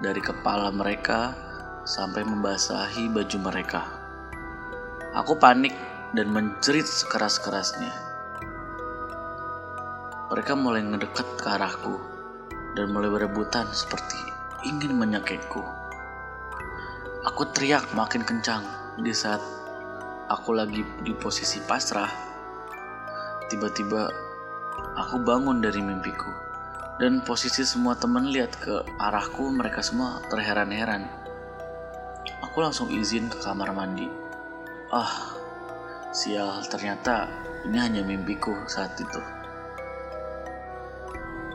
dari 0.00 0.24
kepala 0.24 0.72
mereka 0.72 1.36
sampai 1.84 2.24
membasahi 2.24 3.12
baju 3.12 3.36
mereka. 3.36 3.84
Aku 5.12 5.36
panik 5.36 5.87
dan 6.16 6.32
menjerit 6.32 6.88
sekeras-kerasnya. 6.88 7.92
mereka 10.28 10.52
mulai 10.52 10.84
ngedekat 10.84 11.24
ke 11.40 11.46
arahku 11.48 11.96
dan 12.76 12.92
mulai 12.92 13.08
berebutan 13.08 13.64
seperti 13.72 14.20
ingin 14.68 14.92
menyakitku. 14.92 15.64
Aku 17.24 17.48
teriak 17.56 17.88
makin 17.96 18.22
kencang 18.28 18.60
di 19.00 19.10
saat 19.16 19.40
aku 20.28 20.52
lagi 20.52 20.84
di 21.00 21.16
posisi 21.16 21.64
pasrah. 21.64 22.12
Tiba-tiba 23.48 24.04
aku 25.00 25.16
bangun 25.24 25.64
dari 25.64 25.80
mimpiku 25.80 26.28
dan 27.00 27.24
posisi 27.24 27.64
semua 27.64 27.96
teman 27.96 28.28
lihat 28.28 28.52
ke 28.60 28.84
arahku 29.00 29.48
mereka 29.48 29.80
semua 29.80 30.20
terheran-heran. 30.28 31.08
Aku 32.44 32.60
langsung 32.60 32.92
izin 32.92 33.32
ke 33.32 33.40
kamar 33.40 33.72
mandi. 33.72 34.10
Ah, 34.92 35.37
sial 36.14 36.64
ternyata 36.66 37.28
ini 37.68 37.76
hanya 37.76 38.02
mimpiku 38.06 38.54
saat 38.64 38.96
itu. 38.96 39.20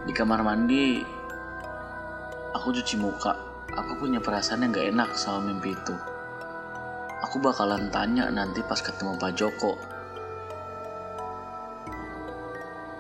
Di 0.04 0.12
kamar 0.12 0.44
mandi, 0.44 1.00
aku 2.52 2.76
cuci 2.76 3.00
muka. 3.00 3.34
Aku 3.74 3.98
punya 3.98 4.22
perasaan 4.22 4.62
yang 4.62 4.76
gak 4.76 4.90
enak 4.94 5.10
sama 5.18 5.50
mimpi 5.50 5.74
itu. 5.74 5.96
Aku 7.26 7.42
bakalan 7.42 7.90
tanya 7.90 8.30
nanti 8.30 8.62
pas 8.62 8.78
ketemu 8.78 9.18
Pak 9.18 9.32
Joko. 9.34 9.74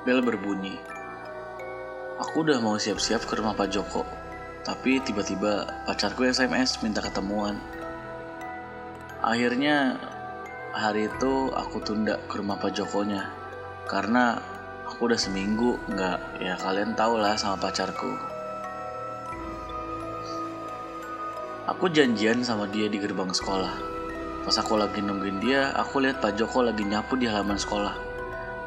Bel 0.07 0.23
berbunyi. 0.25 0.79
Aku 2.17 2.41
udah 2.41 2.57
mau 2.63 2.79
siap-siap 2.79 3.27
ke 3.29 3.37
rumah 3.37 3.53
Pak 3.53 3.69
Joko. 3.69 4.01
Tapi 4.63 5.03
tiba-tiba 5.03 5.67
pacarku 5.85 6.23
SMS 6.23 6.79
minta 6.81 7.03
ketemuan. 7.03 7.59
Akhirnya 9.19 9.99
hari 10.73 11.05
itu 11.05 11.53
aku 11.53 11.77
tunda 11.85 12.17
ke 12.25 12.41
rumah 12.41 12.57
Pak 12.57 12.73
Jokonya. 12.73 13.29
Karena 13.85 14.41
aku 14.89 15.05
udah 15.05 15.19
seminggu 15.21 15.77
nggak 15.85 16.41
ya 16.41 16.57
kalian 16.57 16.97
tau 16.97 17.13
lah 17.21 17.37
sama 17.37 17.61
pacarku. 17.61 18.09
Aku 21.69 21.87
janjian 21.93 22.41
sama 22.41 22.65
dia 22.67 22.89
di 22.89 22.97
gerbang 22.97 23.29
sekolah. 23.29 23.71
Pas 24.43 24.55
aku 24.59 24.75
lagi 24.75 24.99
nungguin 24.99 25.39
dia 25.39 25.71
aku 25.77 26.03
lihat 26.03 26.19
Pak 26.19 26.35
Joko 26.35 26.65
lagi 26.65 26.83
nyapu 26.83 27.15
di 27.15 27.29
halaman 27.29 27.55
sekolah. 27.55 27.95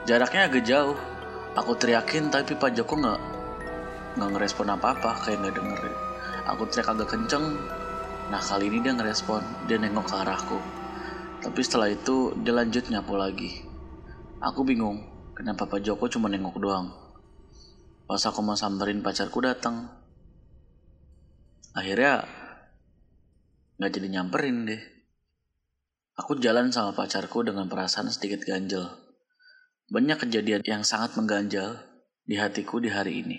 Jaraknya 0.07 0.49
agak 0.49 0.65
jauh. 0.65 0.97
Aku 1.59 1.75
teriakin 1.75 2.31
tapi 2.31 2.55
Pak 2.55 2.73
Joko 2.73 2.97
nggak 2.97 3.21
nggak 4.17 4.31
ngerespon 4.31 4.73
apa-apa 4.73 5.27
kayak 5.27 5.43
nggak 5.43 5.55
dengerin. 5.59 5.97
Aku 6.55 6.63
teriak 6.71 6.89
agak 6.95 7.19
kenceng. 7.19 7.59
Nah 8.31 8.41
kali 8.41 8.71
ini 8.71 8.79
dia 8.81 8.95
ngerespon. 8.95 9.43
Dia 9.69 9.77
nengok 9.77 10.07
ke 10.07 10.17
arahku 10.17 10.61
tapi 11.47 11.61
setelah 11.63 11.89
itu 11.95 12.35
dia 12.43 12.51
lanjut 12.51 12.91
nyapu 12.91 13.15
lagi 13.15 13.63
aku 14.43 14.67
bingung 14.67 15.17
Kenapa 15.37 15.69
Pak 15.69 15.85
Joko 15.85 16.09
cuma 16.09 16.33
nengok 16.33 16.57
doang? 16.57 16.97
Pas 18.09 18.25
aku 18.25 18.41
mau 18.41 18.57
samperin 18.57 19.05
pacarku 19.05 19.45
datang. 19.45 19.85
Akhirnya 21.77 22.25
nggak 23.77 23.93
jadi 23.93 24.09
nyamperin 24.17 24.65
deh. 24.65 24.83
Aku 26.17 26.41
jalan 26.41 26.73
sama 26.73 26.97
pacarku 26.97 27.45
dengan 27.45 27.69
perasaan 27.69 28.09
sedikit 28.09 28.49
ganjel. 28.49 28.89
Banyak 29.93 30.25
kejadian 30.25 30.65
yang 30.65 30.89
sangat 30.89 31.13
mengganjal 31.21 31.85
di 32.25 32.41
hatiku 32.41 32.81
di 32.81 32.89
hari 32.89 33.21
ini. 33.21 33.39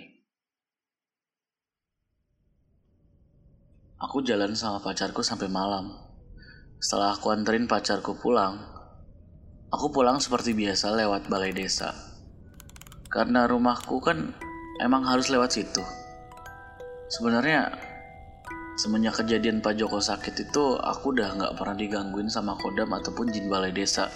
Aku 3.98 4.22
jalan 4.22 4.54
sama 4.54 4.86
pacarku 4.86 5.26
sampai 5.26 5.50
malam. 5.50 6.07
Setelah 6.78 7.18
aku 7.18 7.34
anterin 7.34 7.66
pacarku 7.66 8.18
pulang, 8.18 8.78
Aku 9.68 9.92
pulang 9.92 10.16
seperti 10.24 10.56
biasa 10.56 10.96
lewat 10.96 11.28
balai 11.28 11.52
desa. 11.52 11.92
Karena 13.12 13.44
rumahku 13.44 14.00
kan 14.00 14.32
emang 14.80 15.04
harus 15.04 15.28
lewat 15.28 15.60
situ. 15.60 15.84
Sebenarnya 17.12 17.76
semenjak 18.80 19.20
kejadian 19.20 19.60
Pak 19.60 19.76
Joko 19.76 20.00
sakit 20.00 20.48
itu 20.48 20.80
aku 20.80 21.12
udah 21.12 21.36
nggak 21.36 21.54
pernah 21.60 21.76
digangguin 21.76 22.32
sama 22.32 22.56
kodam 22.56 22.96
ataupun 22.96 23.28
jin 23.28 23.52
balai 23.52 23.76
desa. 23.76 24.08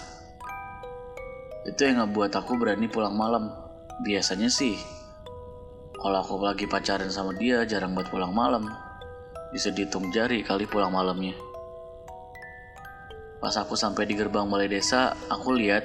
Itu 1.68 1.84
yang 1.84 2.00
ngebuat 2.00 2.32
aku 2.32 2.56
berani 2.56 2.88
pulang 2.88 3.12
malam. 3.12 3.52
Biasanya 4.08 4.48
sih 4.48 4.80
kalau 6.00 6.24
aku 6.24 6.40
lagi 6.40 6.64
pacaran 6.64 7.12
sama 7.12 7.36
dia 7.36 7.60
jarang 7.68 7.92
buat 7.92 8.08
pulang 8.08 8.32
malam. 8.32 8.72
Bisa 9.52 9.68
dihitung 9.68 10.08
jari 10.16 10.40
kali 10.40 10.64
pulang 10.64 10.96
malamnya. 10.96 11.51
Pas 13.42 13.58
aku 13.58 13.74
sampai 13.74 14.06
di 14.06 14.14
gerbang 14.14 14.46
balai 14.46 14.70
desa, 14.70 15.18
aku 15.26 15.50
lihat 15.58 15.82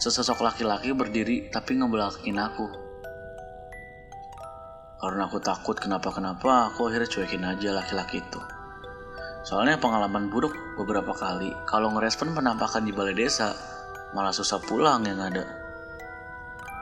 sesosok 0.00 0.40
laki-laki 0.40 0.96
berdiri 0.96 1.52
tapi 1.52 1.76
ngebelakin 1.76 2.40
aku. 2.40 2.64
Karena 4.96 5.28
aku 5.28 5.36
takut 5.38 5.76
kenapa-kenapa, 5.76 6.72
aku 6.72 6.88
akhirnya 6.88 7.12
cuekin 7.12 7.44
aja 7.44 7.76
laki-laki 7.76 8.24
itu. 8.24 8.40
Soalnya 9.44 9.76
pengalaman 9.76 10.32
buruk 10.32 10.56
beberapa 10.80 11.12
kali, 11.12 11.52
kalau 11.68 11.92
ngerespon 11.92 12.32
penampakan 12.32 12.88
di 12.88 12.96
balai 12.96 13.14
desa, 13.14 13.52
malah 14.16 14.32
susah 14.32 14.58
pulang 14.58 15.04
yang 15.04 15.20
ada. 15.20 15.44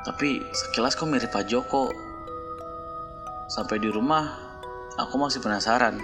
Tapi 0.07 0.38
sekilas 0.55 0.95
kok 0.95 1.11
mirip 1.11 1.35
Pak 1.35 1.51
Joko. 1.51 1.90
Sampai 3.51 3.83
di 3.83 3.90
rumah, 3.90 4.38
aku 4.97 5.19
masih 5.19 5.42
penasaran. 5.42 5.99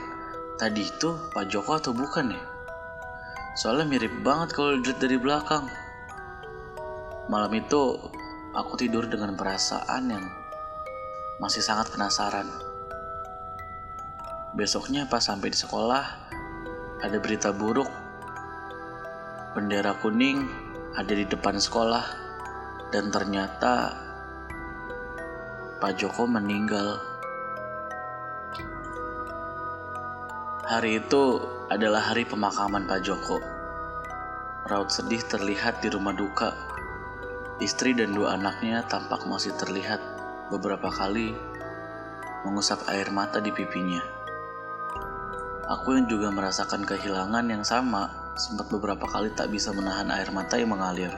Tadi 0.58 0.82
itu 0.84 1.16
Pak 1.32 1.46
Joko 1.48 1.78
atau 1.78 1.94
bukan 1.94 2.34
ya? 2.34 2.51
Soalnya 3.52 3.84
mirip 3.84 4.24
banget 4.24 4.56
kalau 4.56 4.80
dilihat 4.80 4.96
dari 4.96 5.20
belakang. 5.20 5.68
Malam 7.28 7.52
itu 7.52 8.00
aku 8.56 8.80
tidur 8.80 9.04
dengan 9.08 9.36
perasaan 9.36 10.08
yang 10.08 10.24
masih 11.36 11.60
sangat 11.60 11.92
penasaran. 11.92 12.48
Besoknya 14.56 15.04
pas 15.08 15.24
sampai 15.24 15.52
di 15.52 15.58
sekolah, 15.60 16.04
ada 17.04 17.16
berita 17.20 17.52
buruk. 17.52 17.88
Bendera 19.52 19.96
kuning 20.00 20.48
ada 20.96 21.12
di 21.12 21.24
depan 21.28 21.60
sekolah 21.60 22.04
dan 22.92 23.08
ternyata 23.12 23.96
Pak 25.76 25.92
Joko 25.96 26.24
meninggal. 26.28 27.00
Hari 30.68 31.04
itu 31.04 31.22
adalah 31.72 32.12
hari 32.12 32.28
pemakaman 32.28 32.84
Pak 32.84 33.00
Joko. 33.00 33.40
Raut 34.68 34.92
sedih 34.92 35.24
terlihat 35.24 35.80
di 35.80 35.88
rumah 35.88 36.12
duka. 36.12 36.52
Istri 37.64 37.96
dan 37.96 38.12
dua 38.12 38.36
anaknya 38.36 38.84
tampak 38.84 39.24
masih 39.24 39.56
terlihat 39.56 39.96
beberapa 40.52 40.92
kali 40.92 41.32
mengusap 42.44 42.84
air 42.92 43.08
mata 43.08 43.40
di 43.40 43.48
pipinya. 43.48 44.04
Aku 45.72 45.96
yang 45.96 46.04
juga 46.12 46.28
merasakan 46.28 46.84
kehilangan 46.84 47.48
yang 47.48 47.64
sama, 47.64 48.12
sempat 48.36 48.68
beberapa 48.68 49.08
kali 49.08 49.32
tak 49.32 49.48
bisa 49.48 49.72
menahan 49.72 50.12
air 50.12 50.28
mata 50.28 50.60
yang 50.60 50.76
mengalir. 50.76 51.14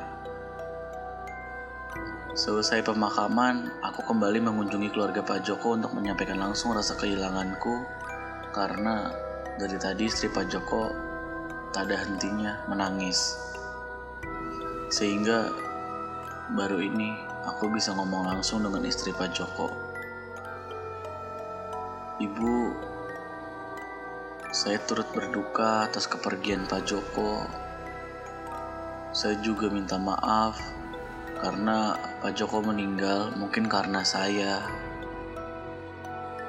Selesai 2.39 2.87
pemakaman, 2.87 3.75
aku 3.83 4.07
kembali 4.07 4.39
mengunjungi 4.39 4.95
keluarga 4.95 5.27
Pak 5.27 5.43
Joko 5.43 5.75
untuk 5.75 5.99
menyampaikan 5.99 6.39
langsung 6.39 6.71
rasa 6.75 6.95
kehilanganku 6.95 7.83
karena 8.55 9.24
dari 9.55 9.79
tadi 9.79 10.11
istri 10.11 10.27
Pak 10.27 10.51
Joko 10.51 10.91
tak 11.71 11.87
ada 11.91 12.03
hentinya 12.03 12.59
menangis. 12.67 13.39
Sehingga 14.91 15.51
baru 16.55 16.83
ini 16.83 17.15
aku 17.47 17.71
bisa 17.71 17.95
ngomong 17.95 18.31
langsung 18.31 18.67
dengan 18.67 18.83
istri 18.83 19.15
Pak 19.15 19.31
Joko. 19.31 19.71
Ibu, 22.19 22.57
saya 24.55 24.79
turut 24.87 25.07
berduka 25.11 25.87
atas 25.87 26.07
kepergian 26.07 26.67
Pak 26.67 26.83
Joko. 26.87 27.43
Saya 29.15 29.39
juga 29.39 29.71
minta 29.71 29.99
maaf 29.99 30.59
karena 31.39 31.95
Pak 32.23 32.35
Joko 32.35 32.63
meninggal 32.63 33.35
mungkin 33.39 33.71
karena 33.71 34.03
saya. 34.07 34.63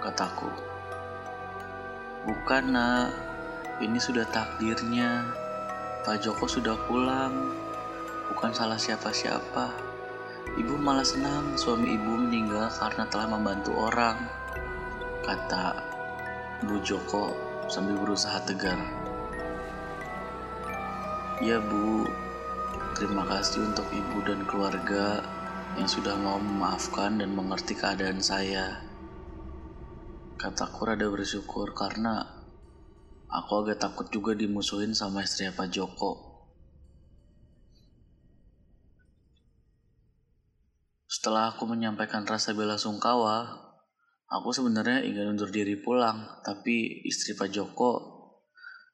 Kataku. 0.02 0.65
Bukan 2.26 2.74
nak, 2.74 3.14
ini 3.86 4.02
sudah 4.02 4.26
takdirnya. 4.34 5.30
Pak 6.02 6.26
Joko 6.26 6.50
sudah 6.50 6.74
pulang, 6.90 7.54
bukan 8.34 8.50
salah 8.50 8.82
siapa-siapa. 8.82 9.74
Ibu 10.58 10.74
malah 10.78 11.06
senang 11.06 11.58
suami 11.58 11.98
ibu 11.98 12.18
meninggal 12.18 12.70
karena 12.78 13.06
telah 13.10 13.30
membantu 13.30 13.78
orang, 13.78 14.18
kata 15.26 15.78
Bu 16.66 16.82
Joko 16.86 17.34
sambil 17.70 17.98
berusaha 17.98 18.38
tegar. 18.46 18.78
Ya 21.42 21.58
bu, 21.62 22.06
terima 22.94 23.26
kasih 23.26 23.70
untuk 23.70 23.90
ibu 23.90 24.22
dan 24.24 24.46
keluarga 24.46 25.26
yang 25.76 25.90
sudah 25.90 26.16
mau 26.16 26.38
memaafkan 26.38 27.20
dan 27.20 27.34
mengerti 27.34 27.74
keadaan 27.74 28.22
saya. 28.22 28.85
Kataku 30.46 30.86
rada 30.86 31.10
bersyukur 31.10 31.74
karena 31.74 32.22
aku 33.34 33.66
agak 33.66 33.82
takut 33.82 34.14
juga 34.14 34.38
dimusuhin 34.38 34.94
sama 34.94 35.26
istri 35.26 35.50
Pak 35.50 35.74
Joko. 35.74 36.46
Setelah 41.10 41.50
aku 41.50 41.66
menyampaikan 41.66 42.30
rasa 42.30 42.54
bela 42.54 42.78
sungkawa, 42.78 43.58
aku 44.30 44.54
sebenarnya 44.54 45.02
ingin 45.02 45.34
undur 45.34 45.50
diri 45.50 45.82
pulang, 45.82 46.38
tapi 46.46 47.02
istri 47.10 47.34
Pak 47.34 47.50
Joko 47.50 47.92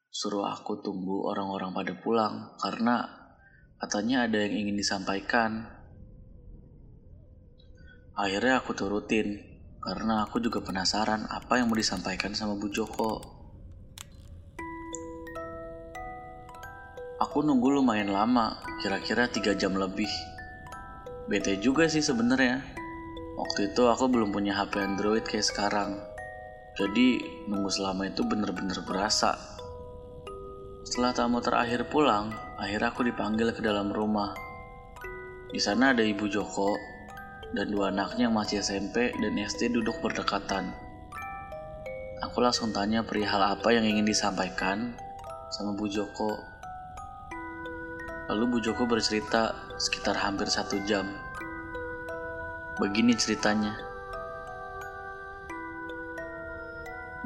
suruh 0.07 0.47
aku 0.47 0.79
tunggu 0.79 1.27
orang-orang 1.35 1.75
pada 1.75 1.99
pulang 1.99 2.55
karena 2.63 3.11
katanya 3.75 4.23
ada 4.23 4.39
yang 4.39 4.55
ingin 4.55 4.79
disampaikan. 4.79 5.67
Akhirnya 8.15 8.63
aku 8.63 8.71
turutin 8.71 9.50
karena 9.81 10.29
aku 10.29 10.37
juga 10.37 10.61
penasaran 10.61 11.25
apa 11.25 11.57
yang 11.57 11.65
mau 11.65 11.77
disampaikan 11.77 12.37
sama 12.37 12.53
Bu 12.53 12.69
Joko. 12.69 13.41
Aku 17.17 17.41
nunggu 17.41 17.81
lumayan 17.81 18.13
lama, 18.13 18.61
kira-kira 18.81 19.25
3 19.29 19.57
jam 19.57 19.73
lebih. 19.73 20.09
Bete 21.25 21.57
juga 21.57 21.89
sih 21.89 22.01
sebenarnya. 22.01 22.61
Waktu 23.37 23.73
itu 23.73 23.89
aku 23.89 24.05
belum 24.09 24.29
punya 24.29 24.57
HP 24.57 24.77
Android 24.81 25.25
kayak 25.25 25.45
sekarang. 25.49 25.97
Jadi 26.77 27.21
nunggu 27.49 27.69
selama 27.69 28.09
itu 28.09 28.21
bener-bener 28.25 28.77
berasa. 28.85 29.37
Setelah 30.85 31.13
tamu 31.13 31.41
terakhir 31.41 31.89
pulang, 31.89 32.33
akhirnya 32.57 32.89
aku 32.93 33.05
dipanggil 33.05 33.53
ke 33.53 33.61
dalam 33.61 33.93
rumah. 33.93 34.33
Di 35.49 35.61
sana 35.61 35.93
ada 35.93 36.01
Ibu 36.01 36.25
Joko 36.25 36.73
dan 37.51 37.67
dua 37.67 37.91
anaknya 37.91 38.31
yang 38.31 38.35
masih 38.35 38.63
SMP 38.63 39.11
dan 39.11 39.33
SD 39.35 39.75
duduk 39.75 39.99
berdekatan. 39.99 40.71
Aku 42.23 42.39
langsung 42.39 42.71
tanya 42.71 43.03
perihal 43.03 43.43
apa 43.43 43.75
yang 43.75 43.83
ingin 43.83 44.07
disampaikan 44.07 44.95
sama 45.51 45.75
Bu 45.75 45.91
Joko. 45.91 46.39
Lalu 48.31 48.43
Bu 48.47 48.57
Joko 48.63 48.87
bercerita 48.87 49.51
sekitar 49.75 50.15
hampir 50.15 50.47
satu 50.47 50.79
jam. 50.87 51.11
Begini 52.79 53.11
ceritanya. 53.19 53.75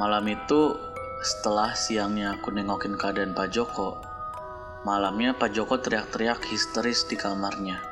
Malam 0.01 0.25
itu 0.25 0.73
setelah 1.21 1.77
siangnya 1.77 2.33
aku 2.35 2.49
nengokin 2.49 2.97
keadaan 2.97 3.37
Pak 3.37 3.53
Joko, 3.53 4.01
malamnya 4.83 5.37
Pak 5.37 5.53
Joko 5.53 5.77
teriak-teriak 5.77 6.41
histeris 6.49 7.05
di 7.05 7.13
kamarnya. 7.13 7.84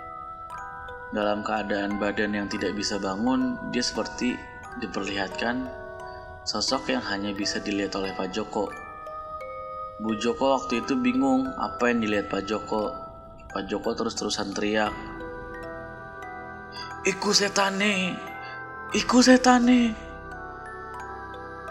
Dalam 1.13 1.45
keadaan 1.45 2.01
badan 2.01 2.33
yang 2.33 2.49
tidak 2.49 2.73
bisa 2.73 2.97
bangun, 2.97 3.53
dia 3.69 3.85
seperti 3.85 4.33
diperlihatkan 4.81 5.69
sosok 6.41 6.89
yang 6.89 7.05
hanya 7.05 7.37
bisa 7.37 7.61
dilihat 7.61 7.93
oleh 7.93 8.17
Pak 8.17 8.33
Joko. 8.33 8.65
Bu 10.01 10.17
Joko 10.17 10.57
waktu 10.57 10.81
itu 10.81 10.97
bingung 10.97 11.45
apa 11.53 11.93
yang 11.93 12.01
dilihat 12.01 12.33
Pak 12.33 12.49
Joko. 12.49 12.97
Pak 13.45 13.69
Joko 13.69 13.93
terus-terusan 13.93 14.57
teriak. 14.57 14.89
Iku 17.05 17.29
setane, 17.29 18.17
iku 18.97 19.21
setane. 19.21 19.93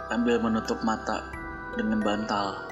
Sambil 0.06 0.38
menutup 0.38 0.78
mata 0.86 1.18
dengan 1.74 1.98
bantal. 1.98 2.62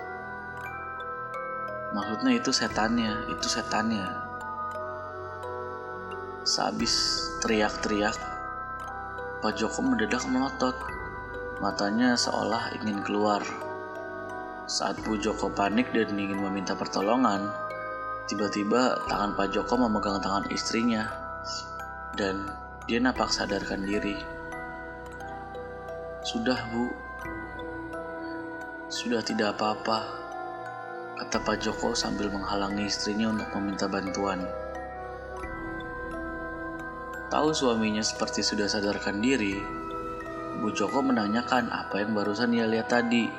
Maksudnya 1.98 2.38
itu 2.38 2.54
setannya, 2.54 3.26
itu 3.26 3.46
setannya. 3.50 4.29
Sehabis 6.40 7.20
teriak-teriak, 7.44 8.16
Pak 9.44 9.60
Joko 9.60 9.84
mendadak 9.84 10.24
melotot. 10.24 10.72
Matanya 11.60 12.16
seolah 12.16 12.72
ingin 12.80 13.04
keluar. 13.04 13.44
Saat 14.64 15.04
Bu 15.04 15.20
Joko 15.20 15.52
panik 15.52 15.92
dan 15.92 16.16
ingin 16.16 16.40
meminta 16.40 16.72
pertolongan, 16.72 17.52
tiba-tiba 18.24 19.04
tangan 19.04 19.36
Pak 19.36 19.52
Joko 19.52 19.84
memegang 19.84 20.16
tangan 20.24 20.48
istrinya 20.48 21.12
dan 22.16 22.48
dia 22.88 23.04
napak 23.04 23.28
sadarkan 23.28 23.84
diri. 23.84 24.16
Sudah 26.24 26.56
bu, 26.72 26.88
sudah 28.88 29.20
tidak 29.20 29.60
apa-apa, 29.60 30.08
kata 31.20 31.36
Pak 31.44 31.56
Joko 31.60 31.92
sambil 31.92 32.32
menghalangi 32.32 32.88
istrinya 32.88 33.28
untuk 33.28 33.52
meminta 33.60 33.84
bantuan. 33.84 34.59
Tahu 37.30 37.54
suaminya 37.54 38.02
seperti 38.02 38.42
sudah 38.42 38.66
sadarkan 38.66 39.22
diri, 39.22 39.54
Bu 40.58 40.74
Joko 40.74 40.98
menanyakan 40.98 41.70
apa 41.70 42.02
yang 42.02 42.10
barusan 42.10 42.50
ia 42.50 42.66
lihat 42.66 42.90
tadi, 42.90 43.30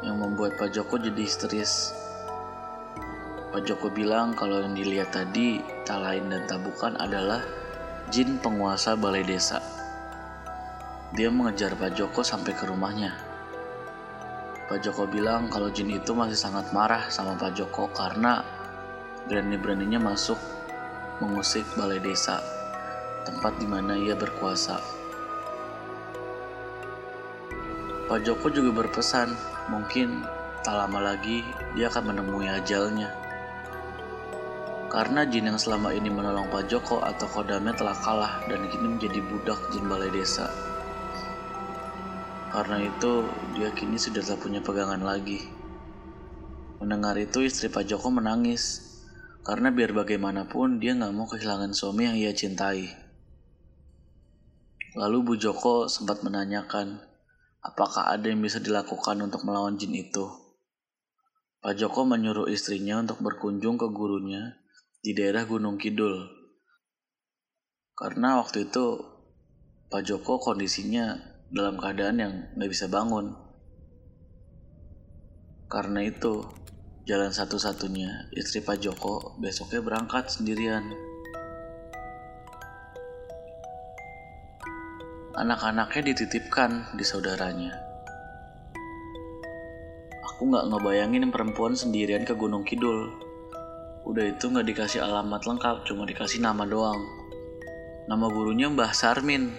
yang 0.00 0.16
membuat 0.16 0.56
Pak 0.56 0.72
Joko 0.72 0.96
jadi 0.96 1.20
histeris. 1.20 1.92
Pak 3.52 3.60
Joko 3.60 3.92
bilang 3.92 4.32
kalau 4.32 4.64
yang 4.64 4.72
dilihat 4.72 5.12
tadi 5.12 5.60
tak 5.84 6.00
lain 6.00 6.32
dan 6.32 6.48
tak 6.48 6.64
bukan 6.64 6.96
adalah 6.96 7.44
jin 8.08 8.40
penguasa 8.40 8.96
balai 8.96 9.20
desa. 9.20 9.60
Dia 11.12 11.28
mengejar 11.28 11.76
Pak 11.76 11.92
Joko 11.92 12.24
sampai 12.24 12.56
ke 12.56 12.64
rumahnya. 12.64 13.12
Pak 14.72 14.80
Joko 14.80 15.04
bilang 15.04 15.52
kalau 15.52 15.68
jin 15.68 15.92
itu 15.92 16.16
masih 16.16 16.40
sangat 16.40 16.72
marah 16.72 17.04
sama 17.12 17.36
Pak 17.36 17.52
Joko 17.52 17.92
karena 17.92 18.40
berani-beraninya 19.28 20.00
masuk 20.00 20.55
mengusik 21.20 21.64
balai 21.76 21.96
desa, 22.00 22.44
tempat 23.24 23.56
di 23.56 23.64
mana 23.64 23.96
ia 23.96 24.12
berkuasa. 24.12 24.76
Pak 28.06 28.22
Joko 28.22 28.46
juga 28.52 28.70
berpesan, 28.70 29.34
mungkin 29.66 30.22
tak 30.62 30.78
lama 30.78 31.14
lagi 31.14 31.42
dia 31.74 31.90
akan 31.90 32.14
menemui 32.14 32.46
ajalnya. 32.46 33.10
Karena 34.86 35.26
jin 35.26 35.50
yang 35.50 35.58
selama 35.58 35.90
ini 35.90 36.06
menolong 36.06 36.46
Pak 36.46 36.70
Joko 36.70 37.02
atau 37.02 37.26
kodamnya 37.26 37.74
telah 37.74 37.98
kalah 37.98 38.38
dan 38.46 38.70
kini 38.70 38.94
menjadi 38.94 39.18
budak 39.26 39.58
jin 39.74 39.90
balai 39.90 40.08
desa. 40.14 40.46
Karena 42.54 42.80
itu, 42.80 43.26
dia 43.58 43.74
kini 43.74 43.98
sudah 43.98 44.22
tak 44.22 44.40
punya 44.40 44.62
pegangan 44.62 45.02
lagi. 45.02 45.42
Mendengar 46.78 47.18
itu, 47.18 47.42
istri 47.42 47.66
Pak 47.66 47.84
Joko 47.90 48.08
menangis 48.08 48.86
karena 49.46 49.70
biar 49.70 49.94
bagaimanapun 49.94 50.82
dia 50.82 50.98
nggak 50.98 51.14
mau 51.14 51.30
kehilangan 51.30 51.70
suami 51.70 52.10
yang 52.10 52.18
ia 52.18 52.34
cintai. 52.34 52.90
Lalu 54.98 55.18
Bu 55.22 55.34
Joko 55.38 55.86
sempat 55.86 56.26
menanyakan, 56.26 56.98
apakah 57.62 58.10
ada 58.10 58.26
yang 58.26 58.42
bisa 58.42 58.58
dilakukan 58.58 59.22
untuk 59.22 59.46
melawan 59.46 59.78
jin 59.78 59.94
itu. 59.94 60.26
Pak 61.62 61.78
Joko 61.78 62.02
menyuruh 62.02 62.50
istrinya 62.50 62.98
untuk 62.98 63.22
berkunjung 63.22 63.78
ke 63.78 63.86
gurunya 63.86 64.58
di 64.98 65.14
daerah 65.14 65.46
Gunung 65.46 65.78
Kidul. 65.78 66.26
Karena 67.94 68.42
waktu 68.42 68.66
itu 68.66 68.98
Pak 69.86 70.02
Joko 70.02 70.42
kondisinya 70.42 71.22
dalam 71.54 71.78
keadaan 71.78 72.16
yang 72.18 72.32
nggak 72.58 72.70
bisa 72.74 72.90
bangun. 72.90 73.30
Karena 75.70 76.02
itu, 76.02 76.65
jalan 77.06 77.30
satu-satunya 77.30 78.34
istri 78.34 78.58
Pak 78.58 78.82
Joko 78.82 79.38
besoknya 79.38 79.78
berangkat 79.78 80.26
sendirian. 80.26 80.90
Anak-anaknya 85.38 86.10
dititipkan 86.10 86.98
di 86.98 87.06
saudaranya. 87.06 87.78
Aku 90.34 90.50
nggak 90.50 90.66
ngebayangin 90.66 91.30
perempuan 91.30 91.78
sendirian 91.78 92.26
ke 92.26 92.34
Gunung 92.34 92.66
Kidul. 92.66 93.14
Udah 94.02 94.26
itu 94.26 94.50
nggak 94.50 94.66
dikasih 94.66 95.06
alamat 95.06 95.46
lengkap, 95.46 95.86
cuma 95.86 96.10
dikasih 96.10 96.42
nama 96.42 96.66
doang. 96.66 97.06
Nama 98.10 98.26
gurunya 98.26 98.66
Mbah 98.66 98.90
Sarmin. 98.90 99.54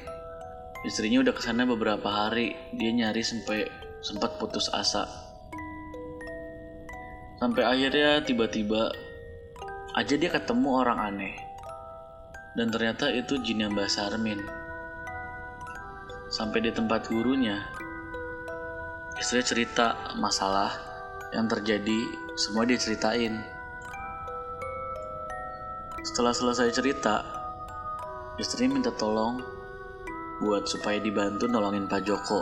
Istrinya 0.83 1.23
udah 1.23 1.31
ke 1.31 1.39
sana 1.39 1.63
beberapa 1.63 2.11
hari, 2.11 2.59
dia 2.75 2.91
nyari 2.91 3.23
sampai 3.23 3.71
sempat 4.03 4.35
putus 4.35 4.67
asa. 4.75 5.27
Sampai 7.37 7.61
akhirnya 7.61 8.25
tiba-tiba 8.25 8.89
aja 9.93 10.13
dia 10.17 10.29
ketemu 10.33 10.69
orang 10.73 10.97
aneh. 10.97 11.35
Dan 12.57 12.73
ternyata 12.73 13.13
itu 13.13 13.37
jin 13.45 13.61
yang 13.61 13.77
Mbah 13.77 13.85
Sarmin. 13.85 14.41
Sampai 16.33 16.65
di 16.65 16.73
tempat 16.73 17.05
gurunya, 17.05 17.61
istri 19.21 19.45
cerita 19.45 20.17
masalah 20.17 20.73
yang 21.29 21.45
terjadi, 21.45 22.09
semua 22.33 22.65
dia 22.65 22.81
ceritain. 22.81 23.45
Setelah 26.01 26.33
selesai 26.33 26.73
cerita, 26.73 27.21
istri 28.41 28.65
minta 28.65 28.89
tolong 28.89 29.37
buat 30.41 30.65
supaya 30.65 30.97
dibantu 30.97 31.45
nolongin 31.45 31.85
Pak 31.85 32.01
Joko. 32.01 32.41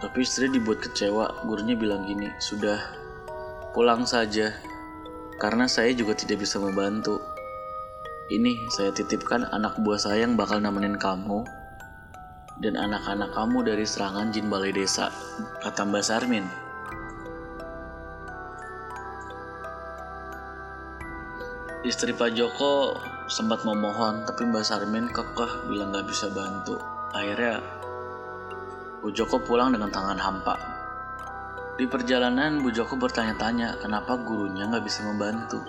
Tapi 0.00 0.24
istri 0.24 0.48
dibuat 0.48 0.80
kecewa, 0.80 1.44
gurunya 1.44 1.76
bilang 1.76 2.08
gini, 2.08 2.28
sudah 2.40 3.05
pulang 3.76 4.08
saja, 4.08 4.56
karena 5.36 5.68
saya 5.68 5.92
juga 5.92 6.16
tidak 6.16 6.48
bisa 6.48 6.56
membantu. 6.56 7.20
Ini 8.32 8.72
saya 8.72 8.88
titipkan 8.88 9.44
anak 9.52 9.76
buah 9.84 10.00
saya 10.00 10.24
yang 10.24 10.32
bakal 10.32 10.64
nemenin 10.64 10.96
kamu 10.96 11.44
dan 12.64 12.80
anak-anak 12.80 13.36
kamu 13.36 13.68
dari 13.68 13.84
serangan 13.84 14.32
jin 14.32 14.48
balai 14.48 14.72
desa, 14.72 15.12
kata 15.60 15.84
Mbak 15.92 16.04
Sarmin. 16.08 16.48
Istri 21.84 22.16
Pak 22.16 22.32
Joko 22.32 22.96
sempat 23.28 23.60
memohon 23.68 24.24
tapi 24.24 24.48
Mbak 24.48 24.64
Sarmin 24.64 25.12
kekeh 25.12 25.68
bilang 25.68 25.92
gak 25.92 26.08
bisa 26.08 26.32
bantu. 26.32 26.80
Akhirnya 27.12 27.60
Bu 29.04 29.12
Joko 29.12 29.36
pulang 29.36 29.76
dengan 29.76 29.92
tangan 29.92 30.16
hampa. 30.16 30.75
Di 31.76 31.84
perjalanan 31.84 32.64
Bu 32.64 32.72
Joko 32.72 32.96
bertanya-tanya 32.96 33.76
kenapa 33.84 34.16
gurunya 34.16 34.64
gak 34.64 34.84
bisa 34.84 35.04
membantu. 35.04 35.60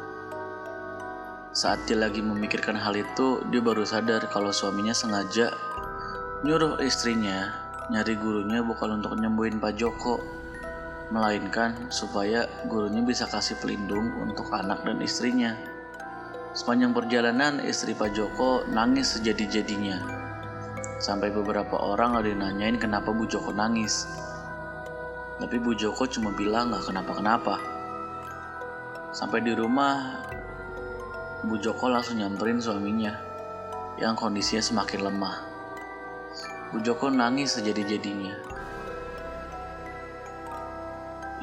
Saat 1.52 1.84
dia 1.84 2.00
lagi 2.00 2.24
memikirkan 2.24 2.80
hal 2.80 2.96
itu, 2.96 3.44
dia 3.52 3.60
baru 3.60 3.84
sadar 3.84 4.24
kalau 4.32 4.56
suaminya 4.56 4.96
sengaja 4.96 5.52
nyuruh 6.46 6.78
istrinya 6.86 7.68
nyari 7.90 8.20
gurunya 8.20 8.60
bukan 8.64 9.00
untuk 9.00 9.16
nyembuhin 9.16 9.64
Pak 9.64 9.74
Joko, 9.80 10.20
melainkan 11.08 11.88
supaya 11.88 12.44
gurunya 12.68 13.00
bisa 13.00 13.26
kasih 13.28 13.56
pelindung 13.64 14.12
untuk 14.20 14.52
anak 14.52 14.84
dan 14.84 15.00
istrinya. 15.00 15.56
Sepanjang 16.52 16.92
perjalanan, 16.92 17.64
istri 17.64 17.96
Pak 17.96 18.12
Joko 18.12 18.68
nangis 18.68 19.16
sejadi-jadinya. 19.16 20.04
Sampai 20.98 21.30
beberapa 21.30 21.78
orang 21.78 22.18
ada 22.18 22.32
nanyain 22.34 22.82
kenapa 22.82 23.14
Bu 23.14 23.30
Joko 23.30 23.54
nangis. 23.54 24.10
Tapi 25.38 25.62
Bu 25.62 25.78
Joko 25.78 26.10
cuma 26.10 26.34
bilang 26.34 26.74
gak 26.74 26.90
kenapa-kenapa. 26.90 27.62
Sampai 29.14 29.46
di 29.46 29.54
rumah, 29.54 30.26
Bu 31.46 31.62
Joko 31.62 31.94
langsung 31.94 32.18
nyamperin 32.18 32.58
suaminya 32.58 33.14
yang 34.02 34.18
kondisinya 34.18 34.62
semakin 34.62 35.06
lemah. 35.06 35.36
Bu 36.74 36.82
Joko 36.82 37.14
nangis 37.14 37.54
sejadi-jadinya. 37.54 38.34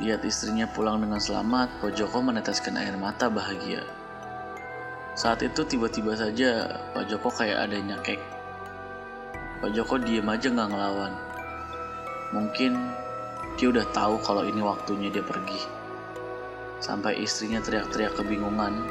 Lihat 0.02 0.26
istrinya 0.26 0.66
pulang 0.66 0.98
dengan 0.98 1.22
selamat, 1.22 1.78
Pak 1.78 1.94
Joko 1.94 2.18
meneteskan 2.18 2.74
air 2.74 2.98
mata 2.98 3.30
bahagia. 3.30 3.86
Saat 5.14 5.46
itu 5.46 5.62
tiba-tiba 5.62 6.18
saja 6.18 6.66
Pak 6.90 7.06
Joko 7.06 7.30
kayak 7.30 7.70
ada 7.70 7.78
nyakek. 7.78 8.18
Pak 9.62 9.70
Joko 9.70 10.02
diem 10.02 10.26
aja 10.26 10.50
nggak 10.50 10.70
ngelawan. 10.74 11.14
Mungkin 12.34 12.74
dia 13.54 13.70
udah 13.70 13.86
tahu 13.94 14.18
kalau 14.22 14.42
ini 14.42 14.58
waktunya 14.60 15.08
dia 15.10 15.22
pergi. 15.22 15.60
Sampai 16.82 17.22
istrinya 17.22 17.62
teriak-teriak 17.62 18.18
kebingungan. 18.18 18.84